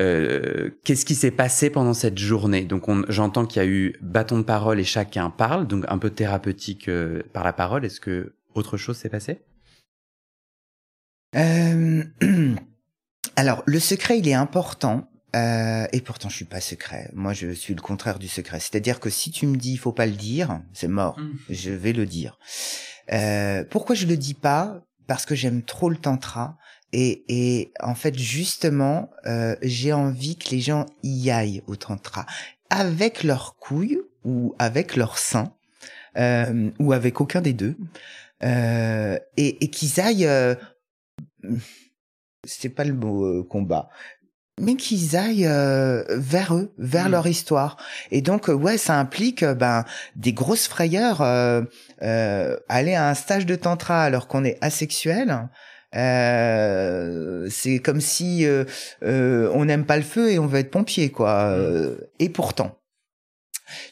[0.00, 2.64] euh, qu'est-ce qui s'est passé pendant cette journée?
[2.64, 6.10] Donc j'entends qu'il y a eu bâton de parole et chacun parle, donc un peu
[6.10, 7.84] thérapeutique euh, par la parole.
[7.84, 9.42] Est-ce que autre chose s'est passé
[11.36, 12.04] euh...
[13.36, 15.10] Alors le secret il est important.
[15.36, 17.10] Euh, et pourtant, je suis pas secret.
[17.12, 18.60] Moi, je suis le contraire du secret.
[18.60, 21.18] C'est-à-dire que si tu me dis, il faut pas le dire, c'est mort.
[21.18, 21.32] Mmh.
[21.50, 22.38] Je vais le dire.
[23.70, 24.80] pourquoi je le dis pas?
[25.06, 26.56] Parce que j'aime trop le tantra
[26.92, 32.24] et, et en fait, justement, euh, j'ai envie que les gens y aillent au tantra
[32.70, 35.52] avec leurs couilles ou avec leurs seins
[36.16, 37.76] euh, ou avec aucun des deux
[38.42, 40.26] euh, et, et qu'ils aillent.
[40.26, 40.54] Euh,
[42.46, 43.90] c'est pas le mot euh, combat,
[44.60, 47.12] mais qu'ils aillent euh, vers eux, vers mmh.
[47.12, 47.76] leur histoire.
[48.10, 49.84] Et donc, ouais, ça implique ben
[50.16, 51.20] des grosses frayeurs.
[51.20, 55.48] aller à un stage de tantra alors qu'on est asexuel,
[55.94, 58.64] euh, c'est comme si euh,
[59.02, 61.56] euh, on n'aime pas le feu et on veut être pompier, quoi.
[61.56, 61.98] Mm.
[62.18, 62.78] et pourtant,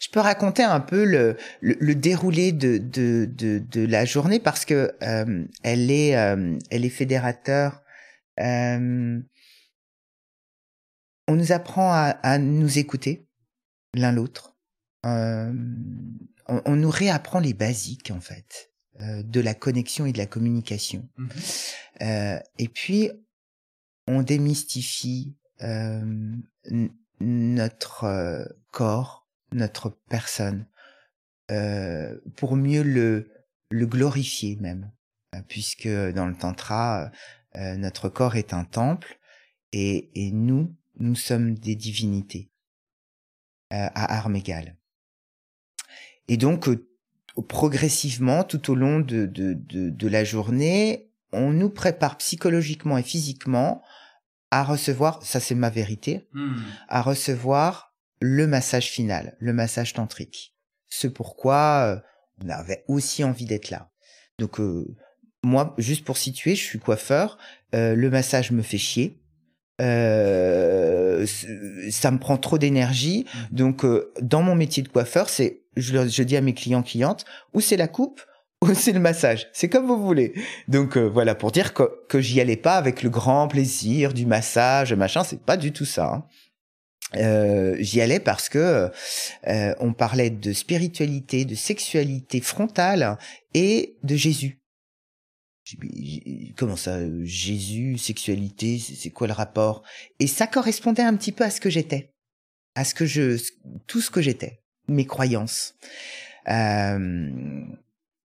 [0.00, 4.64] je peux raconter un peu le, le, déroulé de, de, de, de, la journée parce
[4.64, 7.82] que elle est elle est fédérateur.
[8.38, 9.22] on
[11.28, 13.26] nous apprend à, à nous écouter
[13.94, 14.56] l'un l'autre.
[15.04, 15.54] On,
[16.48, 18.70] on, nous réapprend les basiques en fait.
[19.02, 21.06] Euh, de la connexion et de la communication.
[21.18, 21.28] Mmh
[22.02, 23.11] euh, et puis,
[24.06, 26.35] on démystifie euh,
[27.20, 30.66] notre euh, corps, notre personne,
[32.37, 33.30] pour mieux le,
[33.70, 34.90] le glorifier même.
[35.48, 37.11] puisque dans le tantra,
[37.54, 39.18] notre corps est un temple
[39.72, 42.50] et, et nous, nous sommes des divinités
[43.70, 44.76] à armes égales.
[46.28, 46.68] Et donc,
[47.42, 53.03] progressivement, tout au long de, de, de, de, la journée, on nous prépare psychologiquement et
[53.03, 53.83] physiquement
[54.51, 56.55] à recevoir, ça c'est ma vérité, hmm.
[56.88, 60.55] à recevoir le massage final, le massage tantrique.
[60.88, 62.01] Ce pourquoi euh,
[62.42, 63.90] on avait aussi envie d'être là.
[64.38, 64.96] Donc euh,
[65.42, 67.38] moi, juste pour situer, je suis coiffeur,
[67.75, 69.20] euh, le massage me fait chier.
[69.81, 71.27] Euh,
[71.91, 73.27] ça me prend trop d'énergie.
[73.35, 73.57] Hmm.
[73.57, 73.87] Donc,
[74.21, 77.77] dans mon métier de coiffeur, c'est, je, je dis à mes clients clientes, ou c'est
[77.77, 78.23] la coupe,
[78.62, 79.49] ou c'est le massage.
[79.53, 80.35] C'est comme vous voulez.
[80.69, 84.27] Donc euh, voilà, pour dire que, que j'y allais pas avec le grand plaisir du
[84.27, 86.07] massage, machin, c'est pas du tout ça.
[86.07, 86.25] Hein.
[87.17, 88.91] Euh, j'y allais parce que
[89.47, 93.19] euh, on parlait de spiritualité, de sexualité frontale
[93.55, 94.59] et de Jésus.
[96.57, 99.83] Comment ça, Jésus, sexualité, c'est quoi le rapport?
[100.20, 102.14] Et ça correspondait un petit peu à ce que j'étais,
[102.74, 103.42] à ce que je,
[103.87, 105.74] tout ce que j'étais, mes croyances.
[106.48, 107.64] Euh,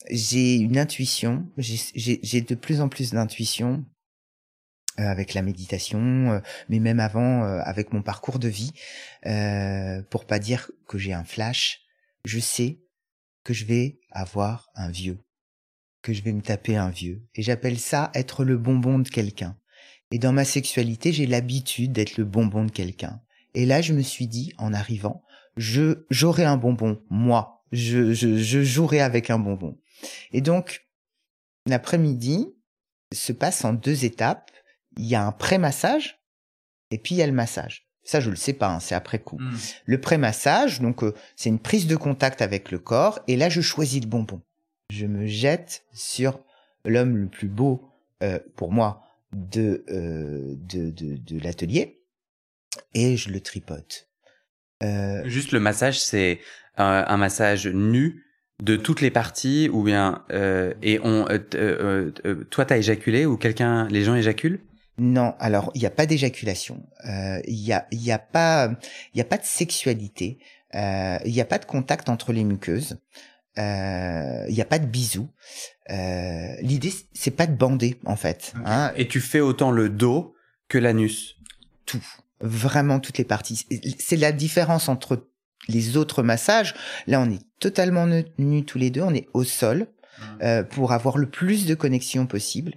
[0.09, 3.85] j'ai une intuition, j'ai de plus en plus d'intuition
[4.99, 8.73] euh, avec la méditation, euh, mais même avant euh, avec mon parcours de vie,
[10.09, 11.81] pour pas dire que j'ai un flash,
[12.25, 12.81] je sais
[13.43, 15.19] que je vais avoir un vieux,
[16.01, 19.57] que je vais me taper un vieux, et j'appelle ça être le bonbon de quelqu'un.
[20.11, 23.21] Et dans ma sexualité, j'ai l'habitude d'être le bonbon de quelqu'un.
[23.53, 25.23] Et là, je me suis dit, en arrivant,
[25.57, 29.77] je j'aurai un bonbon, moi, je, je, je jouerai avec un bonbon.
[30.31, 30.85] Et donc,
[31.67, 32.47] l'après-midi
[33.13, 34.51] se passe en deux étapes.
[34.97, 36.21] Il y a un pré-massage
[36.91, 37.87] et puis il y a le massage.
[38.03, 39.37] Ça, je le sais pas, hein, c'est après coup.
[39.39, 39.57] Hmm.
[39.85, 43.61] Le pré-massage, donc, euh, c'est une prise de contact avec le corps, et là, je
[43.61, 44.41] choisis le bonbon.
[44.91, 46.41] Je me jette sur
[46.83, 47.89] l'homme le plus beau,
[48.23, 52.01] euh, pour moi, de, euh, de, de, de l'atelier,
[52.93, 54.09] et je le tripote.
[55.25, 56.39] Juste le massage, c'est
[56.75, 58.25] un massage nu
[58.61, 63.25] de toutes les parties ou bien euh, et on euh, euh, euh toi t'as éjaculé
[63.25, 64.59] ou quelqu'un les gens éjaculent?
[64.97, 66.83] Non alors il n'y a pas d'éjaculation.
[67.05, 68.71] Il y a il y a pas
[69.13, 70.37] il y a pas de sexualité.
[70.73, 72.97] Il n'y a pas de contact entre les muqueuses
[73.57, 75.29] il n'y a pas de bisous.
[75.89, 78.91] L'idée c'est pas de bander en fait hein.
[78.95, 80.35] et tu fais autant le dos
[80.67, 81.37] que l'anus.
[81.85, 82.05] Tout.
[82.39, 83.65] Vraiment toutes les parties.
[83.99, 85.27] C'est la différence entre
[85.67, 86.73] les autres massages,
[87.07, 90.23] là on est totalement nus tous les deux, on est au sol mmh.
[90.43, 92.75] euh, pour avoir le plus de connexion possible.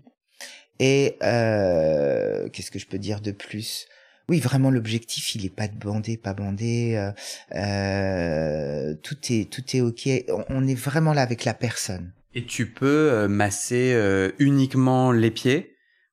[0.80, 3.86] Et euh, qu'est-ce que je peux dire de plus?
[4.28, 6.94] Oui, vraiment l'objectif, il est pas de bander, pas bander.
[6.96, 7.12] Euh,
[7.54, 10.08] euh, tout est tout est ok.
[10.48, 12.12] On, est vraiment là avec la personne.
[12.34, 13.96] Et tu peux euh, masser
[14.38, 15.70] uniquement les pieds?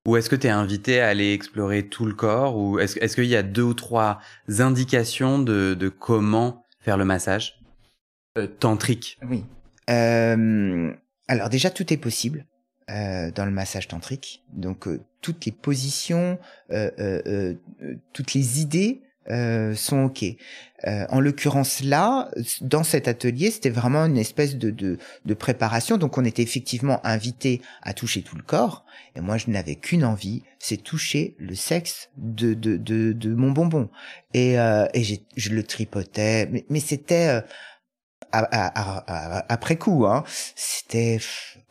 [0.08, 2.58] Ou est-ce que tu es invité à aller explorer tout le corps?
[2.58, 4.20] Ou est-ce est qu'il y a deux ou trois
[4.60, 7.62] indications de, de comment faire le massage?
[8.38, 9.44] Euh, tantrique Oui.
[9.90, 10.94] Euh,
[11.28, 12.46] alors déjà, tout est possible
[12.92, 14.44] euh, dans le massage tantrique.
[14.52, 16.38] Donc, euh, toutes les positions,
[16.72, 17.54] euh,
[18.12, 19.02] toutes les idées
[19.76, 20.26] sont ok.
[20.84, 25.98] En l'occurrence là, dans cet atelier, c'était vraiment une espèce de, de, de, préparation.
[25.98, 28.84] Donc on était effectivement invité à toucher tout le corps.
[29.16, 33.52] Et moi, je n'avais qu'une envie, c'est toucher le sexe de, de, de, de mon
[33.52, 33.90] bonbon.
[34.34, 37.42] Et, et je le tripotais, mais, mais c'était
[38.32, 40.06] après coup.
[40.06, 40.24] Hein.
[40.56, 41.20] C'était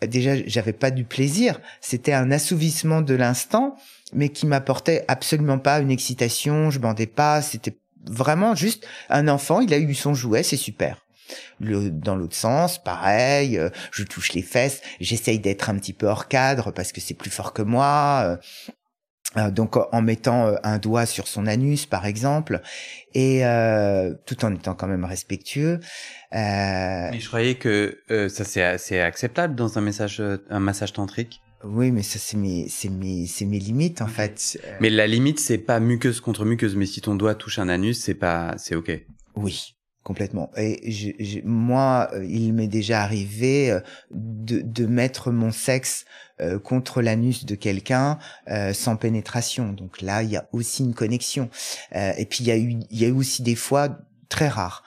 [0.06, 1.60] déjà, j'avais pas du plaisir.
[1.80, 3.76] C'était un assouvissement de l'instant
[4.12, 9.60] mais qui m'apportait absolument pas une excitation, je bandais pas, c'était vraiment juste un enfant,
[9.60, 11.04] il a eu son jouet, c'est super.
[11.60, 16.26] Dans l'autre sens, pareil, euh, je touche les fesses, j'essaye d'être un petit peu hors
[16.26, 18.22] cadre parce que c'est plus fort que moi.
[18.24, 18.36] Euh,
[19.36, 22.62] euh, donc en mettant un doigt sur son anus par exemple
[23.14, 23.42] et
[24.26, 25.78] tout en étant quand même respectueux
[26.32, 32.02] mais je croyais que ça c'est acceptable dans un message un massage tantrique oui, mais
[32.02, 34.58] ça c'est mes c'est mes c'est mes limites en fait.
[34.80, 38.00] Mais la limite c'est pas muqueuse contre muqueuse, mais si ton doigt touche un anus,
[38.00, 39.04] c'est pas c'est ok.
[39.36, 40.50] Oui, complètement.
[40.56, 46.06] Et je, moi, euh, il m'est déjà arrivé euh, de de mettre mon sexe
[46.40, 48.18] euh, contre l'anus de quelqu'un
[48.72, 49.74] sans pénétration.
[49.74, 51.50] Donc là, il y a aussi une connexion.
[51.92, 53.98] et puis il y a eu il y a eu aussi des fois
[54.30, 54.82] très rares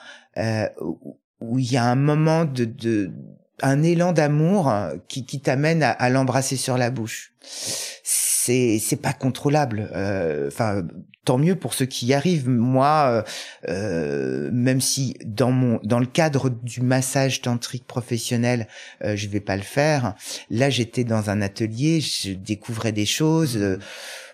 [1.43, 3.11] où il y a un moment de de
[3.61, 4.73] un élan d'amour
[5.07, 7.33] qui, qui t'amène à, l'embrasser sur la bouche.
[7.41, 9.89] c'est c'est pas contrôlable.
[10.47, 10.83] Enfin,
[11.25, 12.49] tant mieux pour ceux qui y arrivent.
[12.49, 13.23] Moi,
[13.67, 18.67] euh, même si dans mon dans le cadre du massage tantrique professionnel,
[19.03, 20.15] euh, je vais pas le faire.
[20.49, 23.59] Là, j'étais dans un atelier, je découvrais des choses.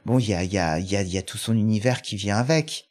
[0.06, 2.02] bon, il y a il y a il y a y a tout son univers
[2.02, 2.89] qui vient avec.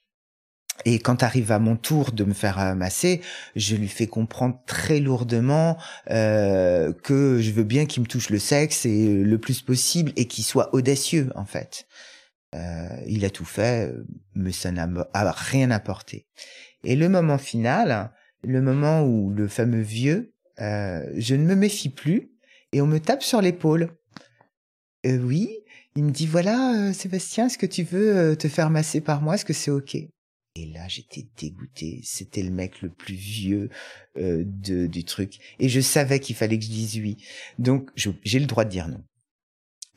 [0.85, 3.21] Et quand arrive à mon tour de me faire masser,
[3.57, 5.77] je lui fais comprendre très lourdement
[6.11, 10.27] euh, que je veux bien qu'il me touche le sexe et le plus possible et
[10.27, 11.87] qu'il soit audacieux en fait.
[12.55, 13.93] Euh, il a tout fait,
[14.35, 16.27] mais ça n'a rien apporté.
[16.85, 18.13] Et le moment final,
[18.43, 22.31] le moment où le fameux vieux, euh, je ne me méfie plus
[22.73, 23.91] et on me tape sur l'épaule.
[25.07, 25.51] Euh, oui,
[25.97, 29.23] il me dit voilà euh, Sébastien, est-ce que tu veux euh, te faire masser par
[29.23, 29.35] moi?
[29.35, 29.97] Est-ce que c'est ok?
[30.63, 32.01] Et là, j'étais dégoûté.
[32.03, 33.69] C'était le mec le plus vieux
[34.17, 35.39] de, du truc.
[35.59, 37.17] Et je savais qu'il fallait que je dise oui.
[37.59, 39.03] Donc, j'ai le droit de dire non.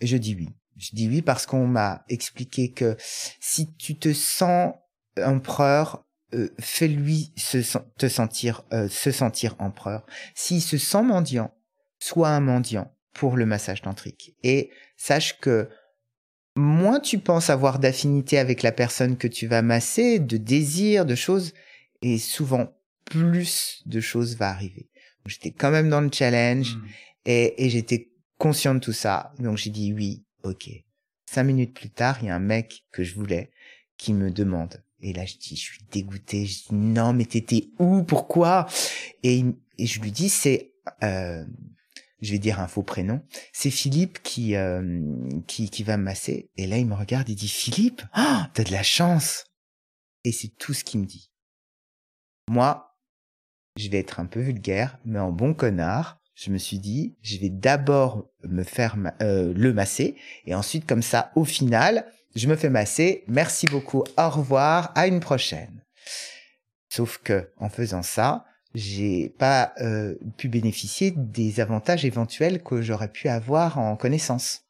[0.02, 0.50] Et je dis oui.
[0.78, 2.96] Je dis oui parce qu'on m'a expliqué que
[3.40, 4.74] si tu te sens
[5.18, 10.06] empereur, euh, fais-lui se, te sentir, euh, se sentir empereur.
[10.34, 11.54] S'il se sent mendiant,
[12.00, 14.36] sois un mendiant pour le massage tantrique.
[14.44, 15.70] Et sache que
[16.56, 21.16] moins tu penses avoir d'affinité avec la personne que tu vas masser, de désir, de
[21.16, 21.54] choses,
[22.02, 22.74] et souvent
[23.06, 24.90] plus de choses va arriver.
[25.26, 26.88] J'étais quand même dans le challenge mmh.
[27.26, 29.34] et, et j'étais conscient de tout ça.
[29.40, 30.70] Donc j'ai dit oui, ok.
[31.26, 33.52] Cinq minutes plus tard, il y a un mec que je voulais
[33.98, 34.84] qui me demande.
[35.02, 36.46] Et là, je dis, je suis dégoûté.
[36.46, 38.04] Je dis, non, mais t'étais où?
[38.04, 38.68] Pourquoi?
[39.24, 39.44] Et,
[39.80, 41.44] je lui dis, c'est, euh,
[42.22, 45.02] je vais dire un faux prénom, c'est Philippe qui, euh,
[45.48, 46.50] qui, qui va me masser.
[46.56, 49.46] Et là, il me regarde, il dit, Philippe, oh, t'as de la chance.
[50.24, 51.32] Et c'est tout ce qu'il me dit.
[52.50, 52.96] Moi,
[53.78, 57.38] je vais être un peu vulgaire, mais en bon connard, je me suis dit, je
[57.38, 62.06] vais d'abord me faire euh, le masser et ensuite comme ça, au final,
[62.36, 63.24] je me fais masser.
[63.28, 64.04] Merci beaucoup.
[64.18, 64.92] Au revoir.
[64.96, 65.84] À une prochaine.
[66.90, 73.12] Sauf que en faisant ça, j'ai pas euh, pu bénéficier des avantages éventuels que j'aurais
[73.12, 74.64] pu avoir en connaissance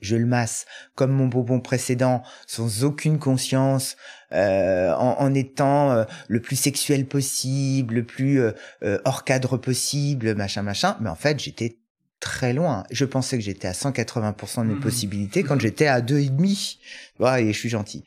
[0.00, 3.96] je le masse comme mon bonbon précédent, sans aucune conscience,
[4.32, 8.52] euh, en, étant euh, le plus sexuel possible, le plus euh,
[9.04, 10.96] hors cadre possible, machin, machin.
[11.00, 11.78] Mais en fait, j'étais
[12.18, 12.84] très loin.
[12.90, 14.80] Je pensais que j'étais à 180% de mes mmh.
[14.80, 16.80] possibilités quand j'étais à deux et demi.
[17.18, 18.04] Ouais, et je suis gentil.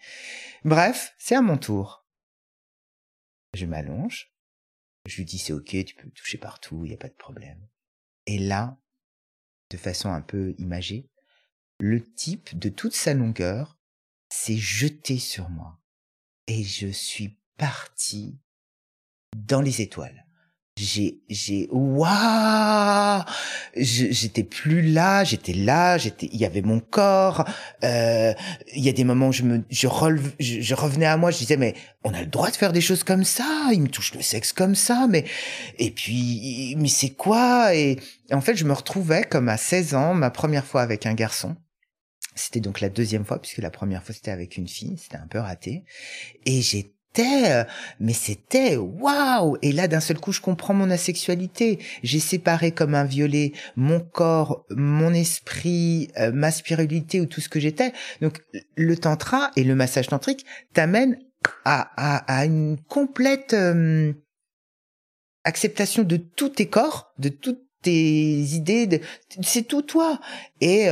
[0.66, 2.06] Bref, c'est à mon tour.
[3.54, 4.33] Je m'allonge.
[5.06, 7.14] Je lui dis c'est ok, tu peux me toucher partout, il n'y a pas de
[7.14, 7.68] problème.
[8.26, 8.80] Et là,
[9.70, 11.10] de façon un peu imagée,
[11.80, 13.78] le type de toute sa longueur
[14.30, 15.82] s'est jeté sur moi.
[16.48, 18.40] Et je suis parti
[19.36, 20.23] dans les étoiles.
[20.76, 23.24] J'ai, j'ai, waouh!
[23.76, 27.46] J'étais plus là, j'étais là, j'étais, il y avait mon corps.
[27.84, 28.34] Euh,
[28.76, 31.38] il y a des moments où je me, je, releve, je, revenais à moi, je
[31.38, 33.70] disais mais on a le droit de faire des choses comme ça.
[33.72, 35.26] Il me touche le sexe comme ça, mais
[35.78, 37.76] et puis mais c'est quoi?
[37.76, 38.00] Et
[38.32, 41.56] en fait, je me retrouvais comme à 16 ans, ma première fois avec un garçon.
[42.34, 45.28] C'était donc la deuxième fois, puisque la première fois c'était avec une fille, c'était un
[45.28, 45.84] peu raté.
[46.48, 47.64] Et j'étais, euh,
[48.00, 51.80] mais c'était waouh Et là, d'un seul coup, je comprends mon asexualité.
[52.02, 57.50] J'ai séparé comme un violet mon corps, mon esprit, euh, ma spiritualité ou tout ce
[57.50, 57.94] que j'étais.
[58.22, 58.42] Donc,
[58.76, 61.20] le tantra et le massage tantrique t'amènent
[61.66, 64.14] à, à, à, une complète euh,
[65.44, 68.88] acceptation de tous tes corps, de toutes tes idées.
[68.88, 69.00] De...
[69.42, 70.20] C'est tout toi.
[70.62, 70.88] Et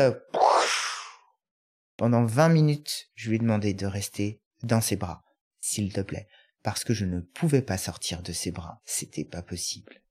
[1.98, 5.24] pendant 20 minutes, je lui ai demandé de rester dans ses bras,
[5.62, 6.28] s'il te plaît,
[6.64, 8.82] parce que je ne pouvais pas sortir de ses bras.
[8.86, 10.02] C'était pas possible.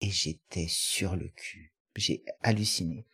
[0.00, 1.72] Et j'étais sur le cul.
[1.96, 3.06] J'ai halluciné.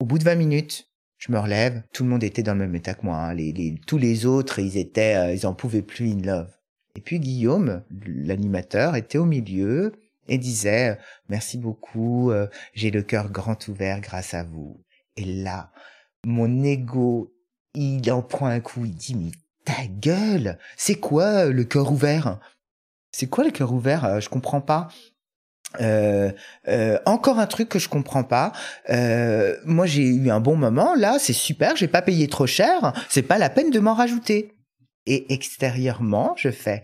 [0.00, 1.82] Au bout de 20 minutes, je me relève.
[1.92, 3.30] Tout le monde était dans le même état que moi.
[3.30, 3.36] Hein.
[3.86, 6.52] Tous les autres, ils étaient, euh, ils en pouvaient plus in love.
[6.96, 9.92] Et puis Guillaume, l'animateur, était au milieu
[10.28, 14.84] et disait merci beaucoup, euh, j'ai le cœur grand ouvert grâce à vous.
[15.16, 15.72] Et là,
[16.24, 17.34] mon ego,
[17.74, 19.32] il en prend un coup, il dit,
[19.64, 22.38] ta gueule, c'est quoi euh, le cœur ouvert?
[23.12, 24.04] C'est quoi le cœur ouvert?
[24.04, 24.88] Euh, Je comprends pas.
[25.80, 26.30] Euh,
[26.68, 28.52] euh, encore un truc que je comprends pas.
[28.90, 30.94] Euh, moi, j'ai eu un bon moment.
[30.94, 31.76] Là, c'est super.
[31.76, 32.92] J'ai pas payé trop cher.
[33.08, 34.52] C'est pas la peine de m'en rajouter.
[35.06, 36.82] Et extérieurement, je fais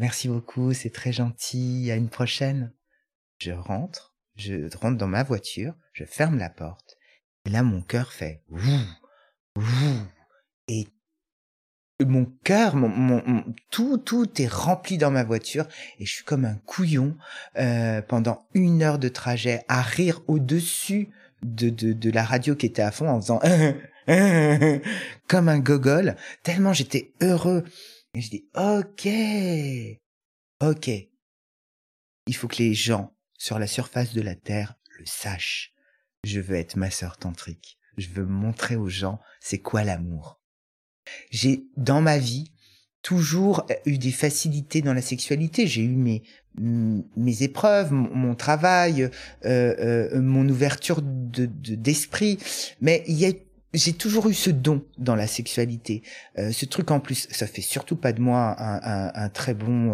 [0.00, 0.72] merci beaucoup.
[0.74, 1.90] C'est très gentil.
[1.90, 2.72] À une prochaine.
[3.38, 4.14] Je rentre.
[4.36, 5.74] Je rentre dans ma voiture.
[5.92, 6.96] Je ferme la porte.
[7.46, 8.42] Et là, mon cœur fait
[10.68, 10.86] et
[12.04, 15.66] mon cœur, mon, tout, tout est rempli dans ma voiture
[15.98, 17.16] et je suis comme un couillon
[17.56, 21.10] euh, pendant une heure de trajet à rire au-dessus
[21.42, 23.40] de, de, de la radio qui était à fond en faisant
[25.28, 27.64] comme un gogol, tellement j'étais heureux.
[28.14, 29.08] Et je dis, ok,
[30.60, 30.90] ok.
[32.26, 35.72] Il faut que les gens sur la surface de la Terre le sachent.
[36.24, 37.78] Je veux être ma sœur tantrique.
[37.96, 40.37] Je veux montrer aux gens c'est quoi l'amour.
[41.30, 42.50] J'ai, dans ma vie,
[43.02, 45.66] toujours eu des facilités dans la sexualité.
[45.66, 46.22] J'ai eu mes,
[46.60, 49.10] mes épreuves, mon, travail, euh,
[49.44, 52.38] euh, mon ouverture de, d'esprit.
[52.80, 53.32] Mais il y a
[53.74, 56.02] j'ai toujours eu ce don dans la sexualité.
[56.38, 59.92] Euh, ce truc en plus, ça fait surtout pas de moi un, un, très bon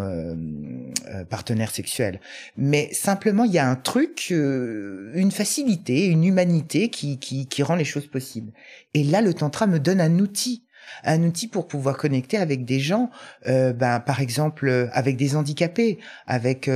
[1.28, 2.20] partenaire sexuel.
[2.56, 7.74] Mais simplement, il y a un truc, une facilité, une humanité qui, qui, qui rend
[7.74, 8.52] les choses possibles.
[8.94, 10.63] Et là, le tantra me donne un outil
[11.04, 13.10] un outil pour pouvoir connecter avec des gens,
[13.46, 16.70] euh, ben, par exemple avec des handicapés, avec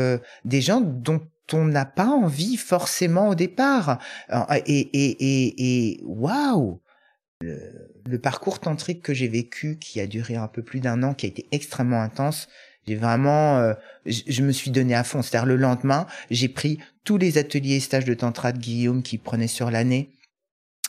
[0.45, 1.21] des gens dont
[1.53, 3.99] on n'a pas envie forcément au départ.
[4.67, 6.81] Et et et et waouh,
[7.41, 11.27] le, parcours tantrique que j'ai vécu, qui a duré un peu plus d'un an, qui
[11.27, 12.49] a été extrêmement intense,
[12.89, 13.75] j'ai vraiment, euh,
[14.07, 15.21] je, me suis donné à fond.
[15.21, 19.19] C'est-à-dire le lendemain, j'ai pris tous les ateliers et stages de tantra de Guillaume qui
[19.19, 20.11] prenait sur l'année.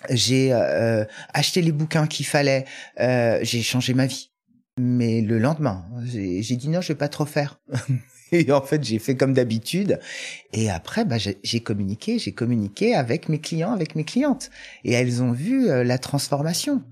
[0.09, 2.65] J'ai euh, acheté les bouquins qu'il fallait.
[2.99, 4.31] Euh, j'ai changé ma vie.
[4.79, 7.59] Mais le lendemain, j'ai dit non, je vais pas trop faire.
[8.31, 9.99] Et en fait, j'ai fait comme d'habitude.
[10.53, 14.51] Et après, bah, j'ai communiqué, j'ai communiqué avec mes clients, avec mes clientes.
[14.85, 16.83] Et elles ont vu euh, la transformation.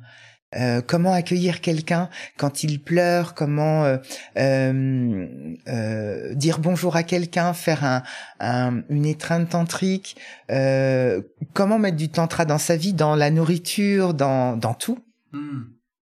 [0.55, 3.97] Euh, comment accueillir quelqu'un quand il pleure, comment euh,
[4.37, 8.03] euh, dire bonjour à quelqu'un, faire un,
[8.39, 10.15] un, une étreinte tantrique,
[10.47, 14.99] comment mettre du tantra dans sa vie, dans la nourriture, dans, dans tout?
[15.33, 15.63] Hmm.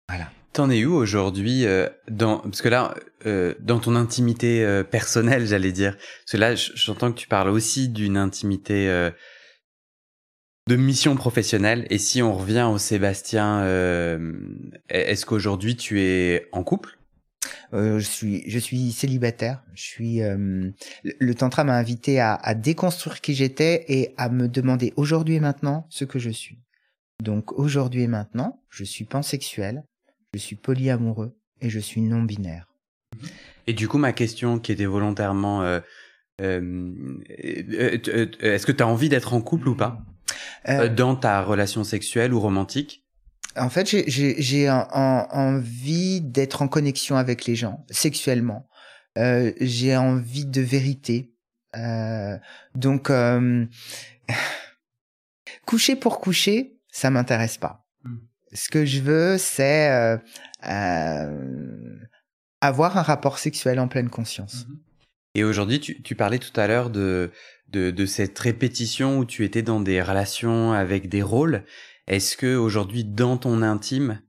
[0.07, 0.29] Voilà.
[0.53, 2.93] T'en es où aujourd'hui euh, dans parce que là
[3.25, 7.47] euh, dans ton intimité euh, personnelle j'allais dire parce que là j'entends que tu parles
[7.47, 9.09] aussi d'une intimité
[10.67, 11.87] de mission professionnelle.
[11.89, 13.65] Et si on revient au Sébastien
[14.89, 16.97] est-ce qu'aujourd'hui tu es en couple?
[17.73, 19.63] Je suis je suis célibataire.
[19.73, 24.93] Je suis le tantra m'a invité à, à déconstruire qui j'étais et à me demander
[24.95, 26.59] aujourd'hui et maintenant ce que je suis.
[27.23, 29.83] Donc aujourd'hui et maintenant je suis pansexuel
[30.33, 32.67] je suis polyamoureux et je suis non binaire.
[33.67, 35.79] Et du coup, ma question qui était volontairement, euh,
[36.41, 36.93] euh,
[37.29, 40.01] euh, est-ce que tu as envie d'être en couple ou pas?
[40.65, 43.03] Dans ta relation sexuelle ou romantique
[43.55, 48.67] En fait, j'ai envie d'être en connexion avec les gens sexuellement.
[49.15, 51.33] j'ai envie de vérité.
[52.75, 53.11] donc,
[55.65, 57.81] coucher pour coucher, ça m'intéresse pas
[58.53, 60.17] ce que je veux, c'est euh,
[60.67, 61.95] euh,
[62.59, 64.65] avoir un rapport sexuel en pleine conscience.
[64.65, 64.77] Mm-hmm.
[65.33, 67.31] Et aujourd'hui, tu, parlais tout à l'heure de,
[68.05, 71.63] cette répétition où tu étais dans des relations avec des rôles.
[72.07, 74.21] Est-ce que aujourd'hui, dans ton intime,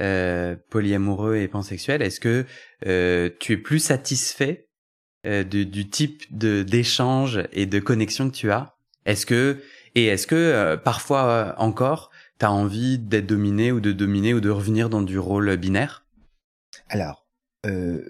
[0.00, 2.44] euh, polyamoureux et pansexuel, est-ce que
[2.86, 4.68] euh, tu es plus satisfait
[5.26, 8.76] euh, du, type de d'échange et de connexion que tu as?
[9.06, 9.62] Est-ce que
[9.94, 14.50] et est-ce que euh, parfois encore t'as envie d'être dominé ou de dominer ou de
[14.50, 16.06] revenir dans du rôle binaire?
[16.88, 17.26] Alors,
[17.64, 18.02] euh,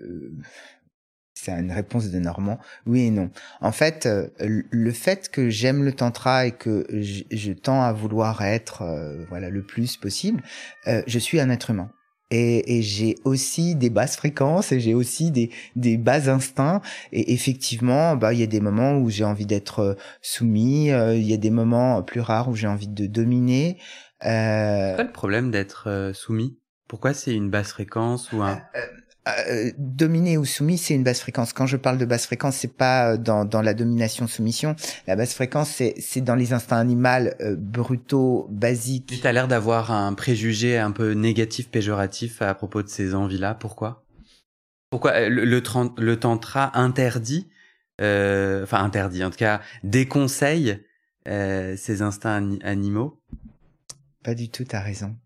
[1.36, 2.58] c'est une réponse de Normand.
[2.86, 3.30] Oui et non.
[3.60, 8.42] En fait, euh, le fait que j'aime le tantra et que je, tends à vouloir
[8.42, 10.42] être euh, voilà le plus possible,
[10.86, 11.90] euh, je suis un être humain.
[12.32, 16.80] Et, et j'ai aussi des basses fréquences et j'ai aussi des, des bas instincts.
[17.12, 21.34] Et effectivement, bah il y a des moments où j'ai envie d'être soumis, il y
[21.34, 23.78] a des moments plus rares où j'ai envie de dominer.
[24.24, 24.96] Euh...
[24.96, 26.58] Pas le problème d'être euh, soumis?
[26.88, 28.62] Pourquoi c'est une basse fréquence ou un...
[29.26, 31.52] Euh, euh, dominé ou soumis, c'est une basse fréquence.
[31.52, 34.76] Quand je parle de basse fréquence, c'est pas dans, dans la domination-soumission.
[35.06, 39.18] La basse fréquence, c'est, dans les instincts animaux brutaux, basiques.
[39.20, 43.54] Tu as l'air d'avoir un préjugé un peu négatif, péjoratif à propos de ces envies-là.
[43.54, 44.04] Pourquoi?
[44.90, 45.62] Pourquoi le, le,
[45.98, 47.48] le, tantra interdit,
[47.98, 50.84] enfin interdit, en tout cas déconseille
[51.26, 53.20] ces instincts animaux?
[54.22, 55.16] Pas du tout, t'as raison.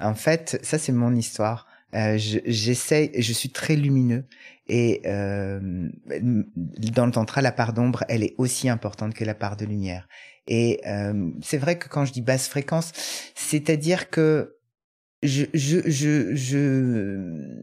[0.00, 1.66] En fait, ça c'est mon histoire.
[1.96, 4.24] Euh, J'essaie, je suis très lumineux
[4.68, 5.88] et euh,
[6.20, 10.08] dans le tantra, la part d'ombre, elle est aussi importante que la part de lumière.
[10.46, 12.92] Et euh, c'est vrai que quand je dis basse fréquence,
[13.34, 14.56] c'est-à-dire que
[15.22, 17.56] je, je, je, je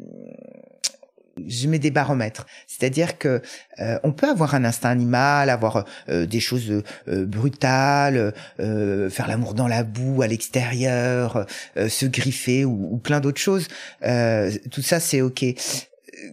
[1.48, 3.42] je mets des baromètres, c'est-à-dire que
[3.80, 9.54] euh, on peut avoir un instinct animal, avoir euh, des choses euh, brutales, faire l'amour
[9.54, 13.68] dans la boue à l'extérieur, se griffer ou, plein d'autres choses.
[14.02, 15.46] tout ça c'est ok.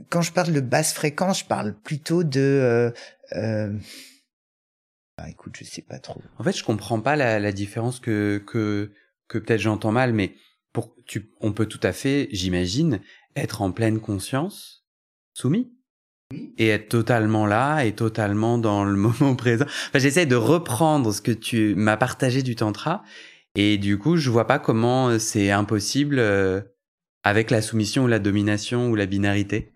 [0.08, 2.92] Quand je parle de basse fréquence, je parle plutôt de
[3.32, 6.22] bah, écoute, je sais pas trop.
[6.38, 8.92] En fait, je comprends pas la, la différence que que
[9.28, 10.34] que peut-être j'entends mal, mais
[10.72, 13.00] pour tu, on peut tout à fait, j'imagine,
[13.36, 14.79] être en pleine conscience,
[15.40, 15.72] soumis,
[16.58, 19.64] et être totalement là et totalement dans le moment présent.
[19.66, 23.02] Enfin, j'essaie de reprendre ce que tu m'as partagé du tantra,
[23.54, 26.60] et du coup, je vois pas comment c'est impossible euh,
[27.24, 29.72] avec la soumission ou la domination ou la binarité.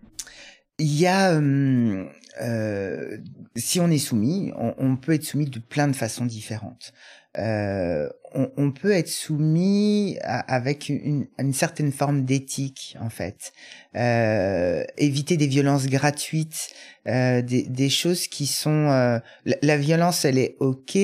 [0.79, 2.05] Il y a, euh,
[2.41, 3.17] euh,
[3.55, 6.93] si on est soumis, on, on, peut être soumis de plein de façons différentes.
[7.37, 13.53] Euh, on, on, peut être soumis à, avec une, une, certaine forme d'éthique en fait,
[13.95, 16.69] euh, éviter des violences gratuites,
[17.07, 20.97] euh, des, des, choses qui sont euh, la, la, violence, elle est ok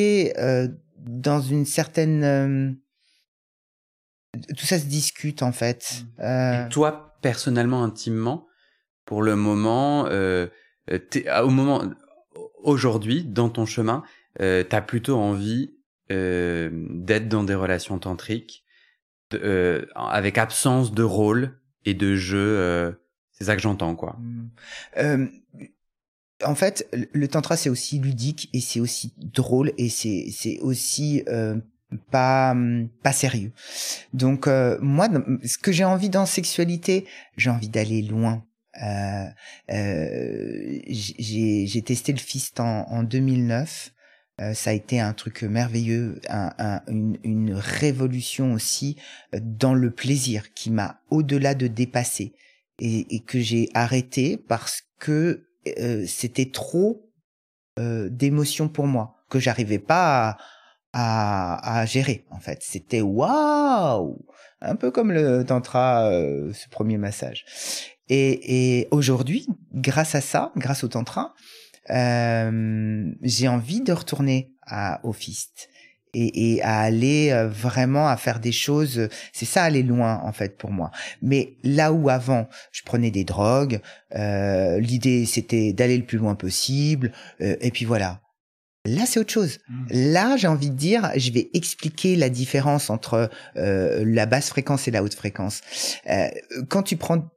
[0.99, 2.77] dans une certaine
[4.57, 6.03] tout ça se discute en fait.
[6.19, 8.47] Et toi personnellement, intimement,
[9.05, 11.83] pour le moment, au moment
[12.63, 14.03] aujourd'hui dans ton chemin,
[14.37, 15.75] t'as plutôt envie
[16.11, 18.63] euh, d'être dans des relations tantriques
[19.33, 22.57] euh, avec absence de rôle et de jeu.
[22.59, 22.91] Euh,
[23.31, 24.17] c'est ça que j'entends, quoi.
[24.19, 25.27] Mmh.
[26.45, 31.23] en fait, le tantra c'est aussi ludique et c'est aussi drôle et c'est c'est aussi
[32.11, 32.55] pas
[33.01, 33.51] pas sérieux.
[34.13, 34.47] Donc
[34.81, 35.07] moi,
[35.43, 37.07] ce que j'ai envie dans sexualité,
[37.37, 38.43] j'ai envie d'aller loin.
[38.83, 39.25] Euh,
[40.87, 44.00] j'ai testé le fist en, en 2009 euh,
[44.53, 48.97] ça a été un truc merveilleux, un, un, une, révolution aussi
[49.35, 52.33] euh, dans le plaisir qui m'a au-delà de dépasser
[52.81, 55.47] et, que j'ai arrêté parce que
[55.79, 57.11] euh, c'était trop
[57.79, 60.37] euh, d'émotions pour moi que j'arrivais pas
[60.93, 62.59] à, gérer en fait.
[62.61, 64.25] C'était waouh,
[64.59, 67.45] un peu comme le tantra, euh, ce premier massage.
[68.09, 71.33] Et, et aujourd'hui, grâce à ça, grâce au tantra,
[71.91, 75.69] euh, j'ai envie de retourner à, au Fist
[76.13, 79.07] et, et, à aller euh, vraiment à faire des choses.
[79.33, 80.91] C'est ça aller loin en fait pour moi.
[81.21, 83.81] Mais là où avant je prenais des drogues,
[84.15, 87.11] euh, l'idée c'était d'aller le plus loin possible.
[87.41, 88.21] Euh, et puis voilà.
[88.85, 89.59] Là c'est autre chose.
[89.69, 89.85] Mmh.
[89.91, 94.87] Là j'ai envie de dire, je vais expliquer la différence entre euh, la basse fréquence
[94.87, 95.61] et la haute fréquence.
[96.09, 96.29] Euh,
[96.67, 97.29] quand tu prends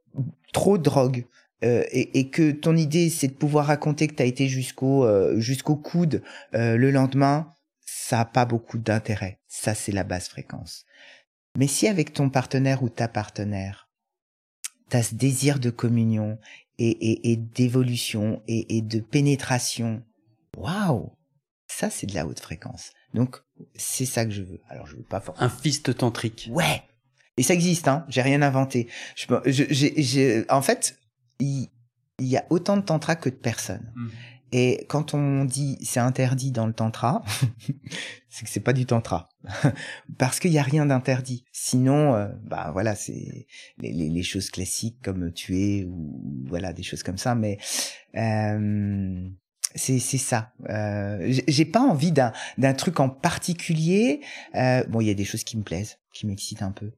[0.53, 1.25] trop de drogue,
[1.65, 5.03] euh, et, et, que ton idée c'est de pouvoir raconter que tu as été jusqu'au
[5.03, 6.21] euh, jusqu'au coude
[6.53, 7.51] euh, le lendemain,
[7.85, 9.39] ça a pas beaucoup d'intérêt.
[9.47, 10.85] Ça c'est la basse fréquence.
[11.57, 13.89] Mais si avec ton partenaire ou ta partenaire,
[14.89, 16.37] tu as ce désir de communion
[16.77, 20.03] et, et, et d'évolution et, et, de pénétration,
[20.57, 21.13] waouh,
[21.67, 22.91] ça c'est de la haute fréquence.
[23.13, 23.41] Donc
[23.75, 24.61] c'est ça que je veux.
[24.69, 26.49] Alors je veux pas forcément un fist tantrique.
[26.51, 26.83] Ouais.
[27.37, 28.05] Et ça existe, hein.
[28.07, 28.87] J'ai rien inventé.
[29.15, 30.97] Je, je, je, en fait,
[31.39, 31.69] il,
[32.19, 33.91] y a autant de tantra que de personnes.
[33.95, 34.07] Mmh.
[34.51, 37.23] Et quand on dit c'est interdit dans le tantra,
[38.29, 39.27] c'est que c'est pas du tantra,
[40.17, 41.43] parce qu'il y a rien d'interdit.
[41.51, 43.47] Sinon, euh, bah voilà, c'est
[43.79, 47.35] les, les, les, choses classiques comme tuer ou voilà des choses comme ça.
[47.35, 47.57] Mais
[48.15, 49.29] euh,
[49.75, 50.53] c'est c'est ça.
[50.69, 54.21] Euh, J'ai pas envie d'un d'un truc en particulier.
[54.55, 56.91] Euh, bon, il y a des choses qui me plaisent, qui m'excitent un peu.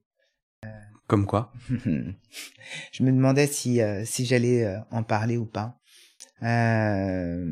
[1.08, 5.80] Comme quoi Je me demandais si, euh, si j'allais euh, en parler ou pas.
[6.44, 7.50] Euh,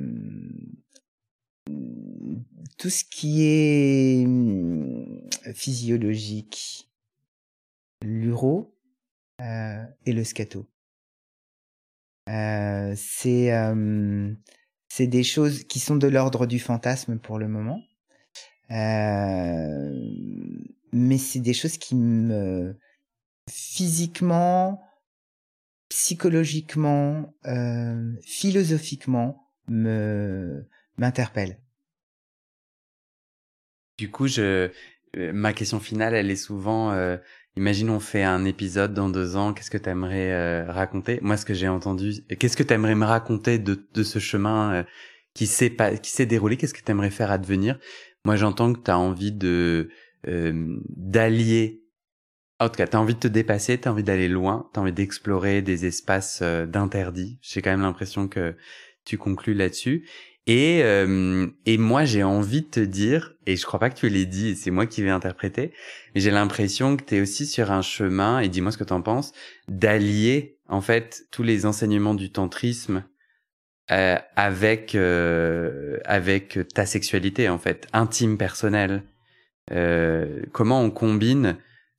[2.77, 5.21] tout ce qui est hum,
[5.53, 6.89] physiologique,
[8.03, 8.75] l'uro
[9.39, 10.67] et le scato.
[12.27, 13.51] C'est
[14.87, 17.81] c'est des choses qui sont de l'ordre du fantasme pour le moment.
[18.69, 19.87] mais
[21.17, 22.77] c'est des choses qui me
[23.49, 24.81] physiquement,
[25.89, 30.67] psychologiquement, euh, philosophiquement me
[30.97, 31.59] m'interpelle.
[33.97, 34.69] Du coup, je
[35.17, 37.17] euh, ma question finale, elle est souvent euh,
[37.55, 41.19] imagine on fait un épisode dans deux ans, qu'est-ce que tu aimerais euh, raconter?
[41.21, 44.73] Moi, ce que j'ai entendu, qu'est-ce que tu aimerais me raconter de, de ce chemin
[44.73, 44.83] euh,
[45.33, 46.57] qui s'est qui s'est déroulé?
[46.57, 47.79] Qu'est-ce que tu aimerais faire advenir?
[48.25, 49.89] Moi, j'entends que tu as envie de
[50.25, 51.84] d'allier
[52.59, 55.61] en tout cas, t'as envie de te dépasser, t'as envie d'aller loin, t'as envie d'explorer
[55.61, 57.37] des espaces euh, d'interdits.
[57.41, 58.55] J'ai quand même l'impression que
[59.03, 60.07] tu conclus là-dessus.
[60.47, 64.09] Et euh, et moi, j'ai envie de te dire, et je crois pas que tu
[64.09, 65.73] l'aies dit, c'est moi qui vais interpréter,
[66.13, 69.33] mais j'ai l'impression que t'es aussi sur un chemin, et dis-moi ce que t'en penses,
[69.67, 73.03] d'allier en fait tous les enseignements du tantrisme
[73.91, 79.03] euh, avec euh, avec ta sexualité en fait intime personnelle.
[79.71, 81.57] Euh, comment on combine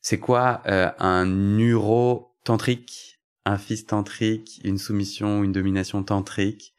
[0.09, 6.75] c'est quoi euh, un uro tantrique, un fils tantrique, une soumission, une domination tantrique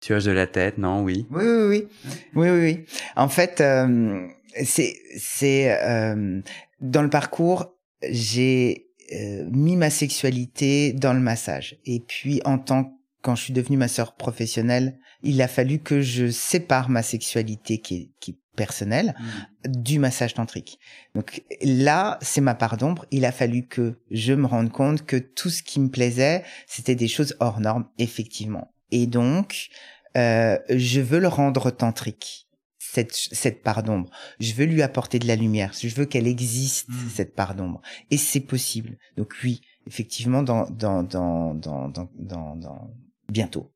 [0.00, 1.02] Tu hoches de la tête, non?
[1.02, 1.26] Oui.
[1.32, 1.88] Oui, oui, oui.
[2.36, 2.84] Oui, oui, oui.
[3.16, 4.28] En fait, euh,
[4.64, 6.40] c'est, c'est euh,
[6.80, 7.74] dans le parcours,
[8.08, 11.80] j'ai euh, mis ma sexualité dans le massage.
[11.84, 16.30] Et puis, en tant quand je suis devenue masseur professionnelle, il a fallu que je
[16.30, 19.82] sépare ma sexualité qui qui personnelle mmh.
[19.82, 20.78] du massage tantrique.
[21.14, 23.06] Donc là, c'est ma part d'ombre.
[23.10, 26.98] Il a fallu que je me rende compte que tout ce qui me plaisait, c'était
[27.04, 28.66] des choses hors normes, effectivement.
[28.90, 29.68] Et donc,
[30.16, 32.44] euh, je veux le rendre tantrique.
[32.90, 34.08] Cette, cette part d'ombre.
[34.40, 35.72] Je veux lui apporter de la lumière.
[35.78, 37.10] Je veux qu'elle existe, mmh.
[37.14, 37.82] cette part d'ombre.
[38.10, 38.96] Et c'est possible.
[39.18, 42.90] Donc oui, effectivement, dans, dans, dans, dans, dans, dans, dans
[43.30, 43.70] bientôt.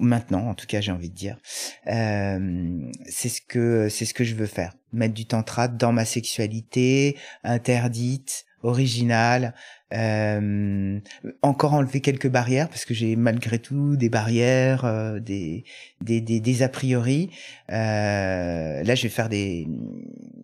[0.00, 1.38] Maintenant, en tout cas, j'ai envie de dire,
[1.86, 4.74] euh, c'est ce que c'est ce que je veux faire.
[4.92, 9.54] Mettre du tantra dans ma sexualité interdite, originale,
[9.94, 10.98] euh,
[11.42, 15.64] encore enlever quelques barrières parce que j'ai malgré tout des barrières, euh, des,
[16.00, 17.30] des, des a priori.
[17.70, 19.66] Euh, là, je vais faire des,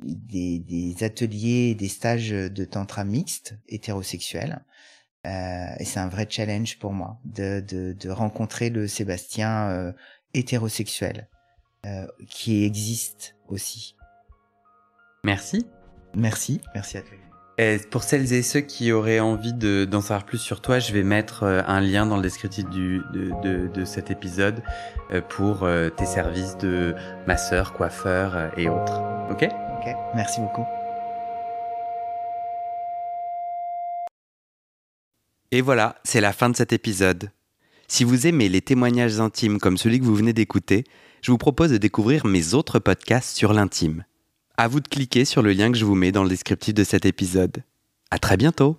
[0.04, 4.64] des des ateliers, des stages de tantra mixte hétérosexuel.
[5.24, 9.92] Euh, et c'est un vrai challenge pour moi de, de, de rencontrer le Sébastien euh,
[10.34, 11.28] hétérosexuel
[11.86, 13.94] euh, qui existe aussi.
[15.22, 15.66] Merci.
[16.16, 17.10] Merci, merci à toi.
[17.58, 21.04] Et pour celles et ceux qui auraient envie d'en savoir plus sur toi, je vais
[21.04, 24.62] mettre un lien dans le descriptif du, de, de, de cet épisode
[25.28, 26.94] pour tes services de
[27.26, 29.02] masseur, coiffeur et autres.
[29.30, 29.44] Ok?
[29.44, 30.64] Ok, merci beaucoup.
[35.54, 37.30] Et voilà, c'est la fin de cet épisode.
[37.86, 40.84] Si vous aimez les témoignages intimes comme celui que vous venez d'écouter,
[41.20, 44.04] je vous propose de découvrir mes autres podcasts sur l'intime.
[44.56, 46.84] À vous de cliquer sur le lien que je vous mets dans le descriptif de
[46.84, 47.62] cet épisode.
[48.10, 48.78] À très bientôt!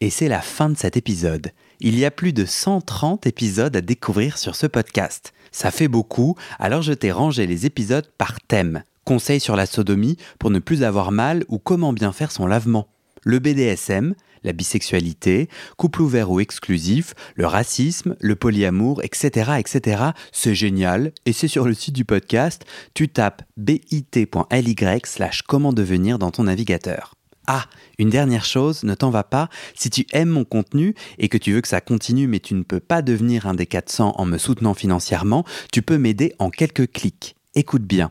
[0.00, 1.50] Et c'est la fin de cet épisode.
[1.80, 5.32] Il y a plus de 130 épisodes à découvrir sur ce podcast.
[5.50, 8.84] Ça fait beaucoup, alors je t'ai rangé les épisodes par thème.
[9.04, 12.86] Conseils sur la sodomie pour ne plus avoir mal ou comment bien faire son lavement.
[13.24, 14.14] Le BDSM,
[14.46, 19.52] la bisexualité, couple ouvert ou exclusif, le racisme, le polyamour, etc.
[19.58, 20.02] etc.
[20.32, 22.64] C'est génial et c'est sur le site du podcast.
[22.94, 27.12] Tu tapes bit.ly slash comment devenir dans ton navigateur.
[27.48, 27.66] Ah,
[27.98, 31.52] une dernière chose, ne t'en va pas, si tu aimes mon contenu et que tu
[31.52, 34.38] veux que ça continue mais tu ne peux pas devenir un des 400 en me
[34.38, 37.36] soutenant financièrement, tu peux m'aider en quelques clics.
[37.54, 38.10] Écoute bien.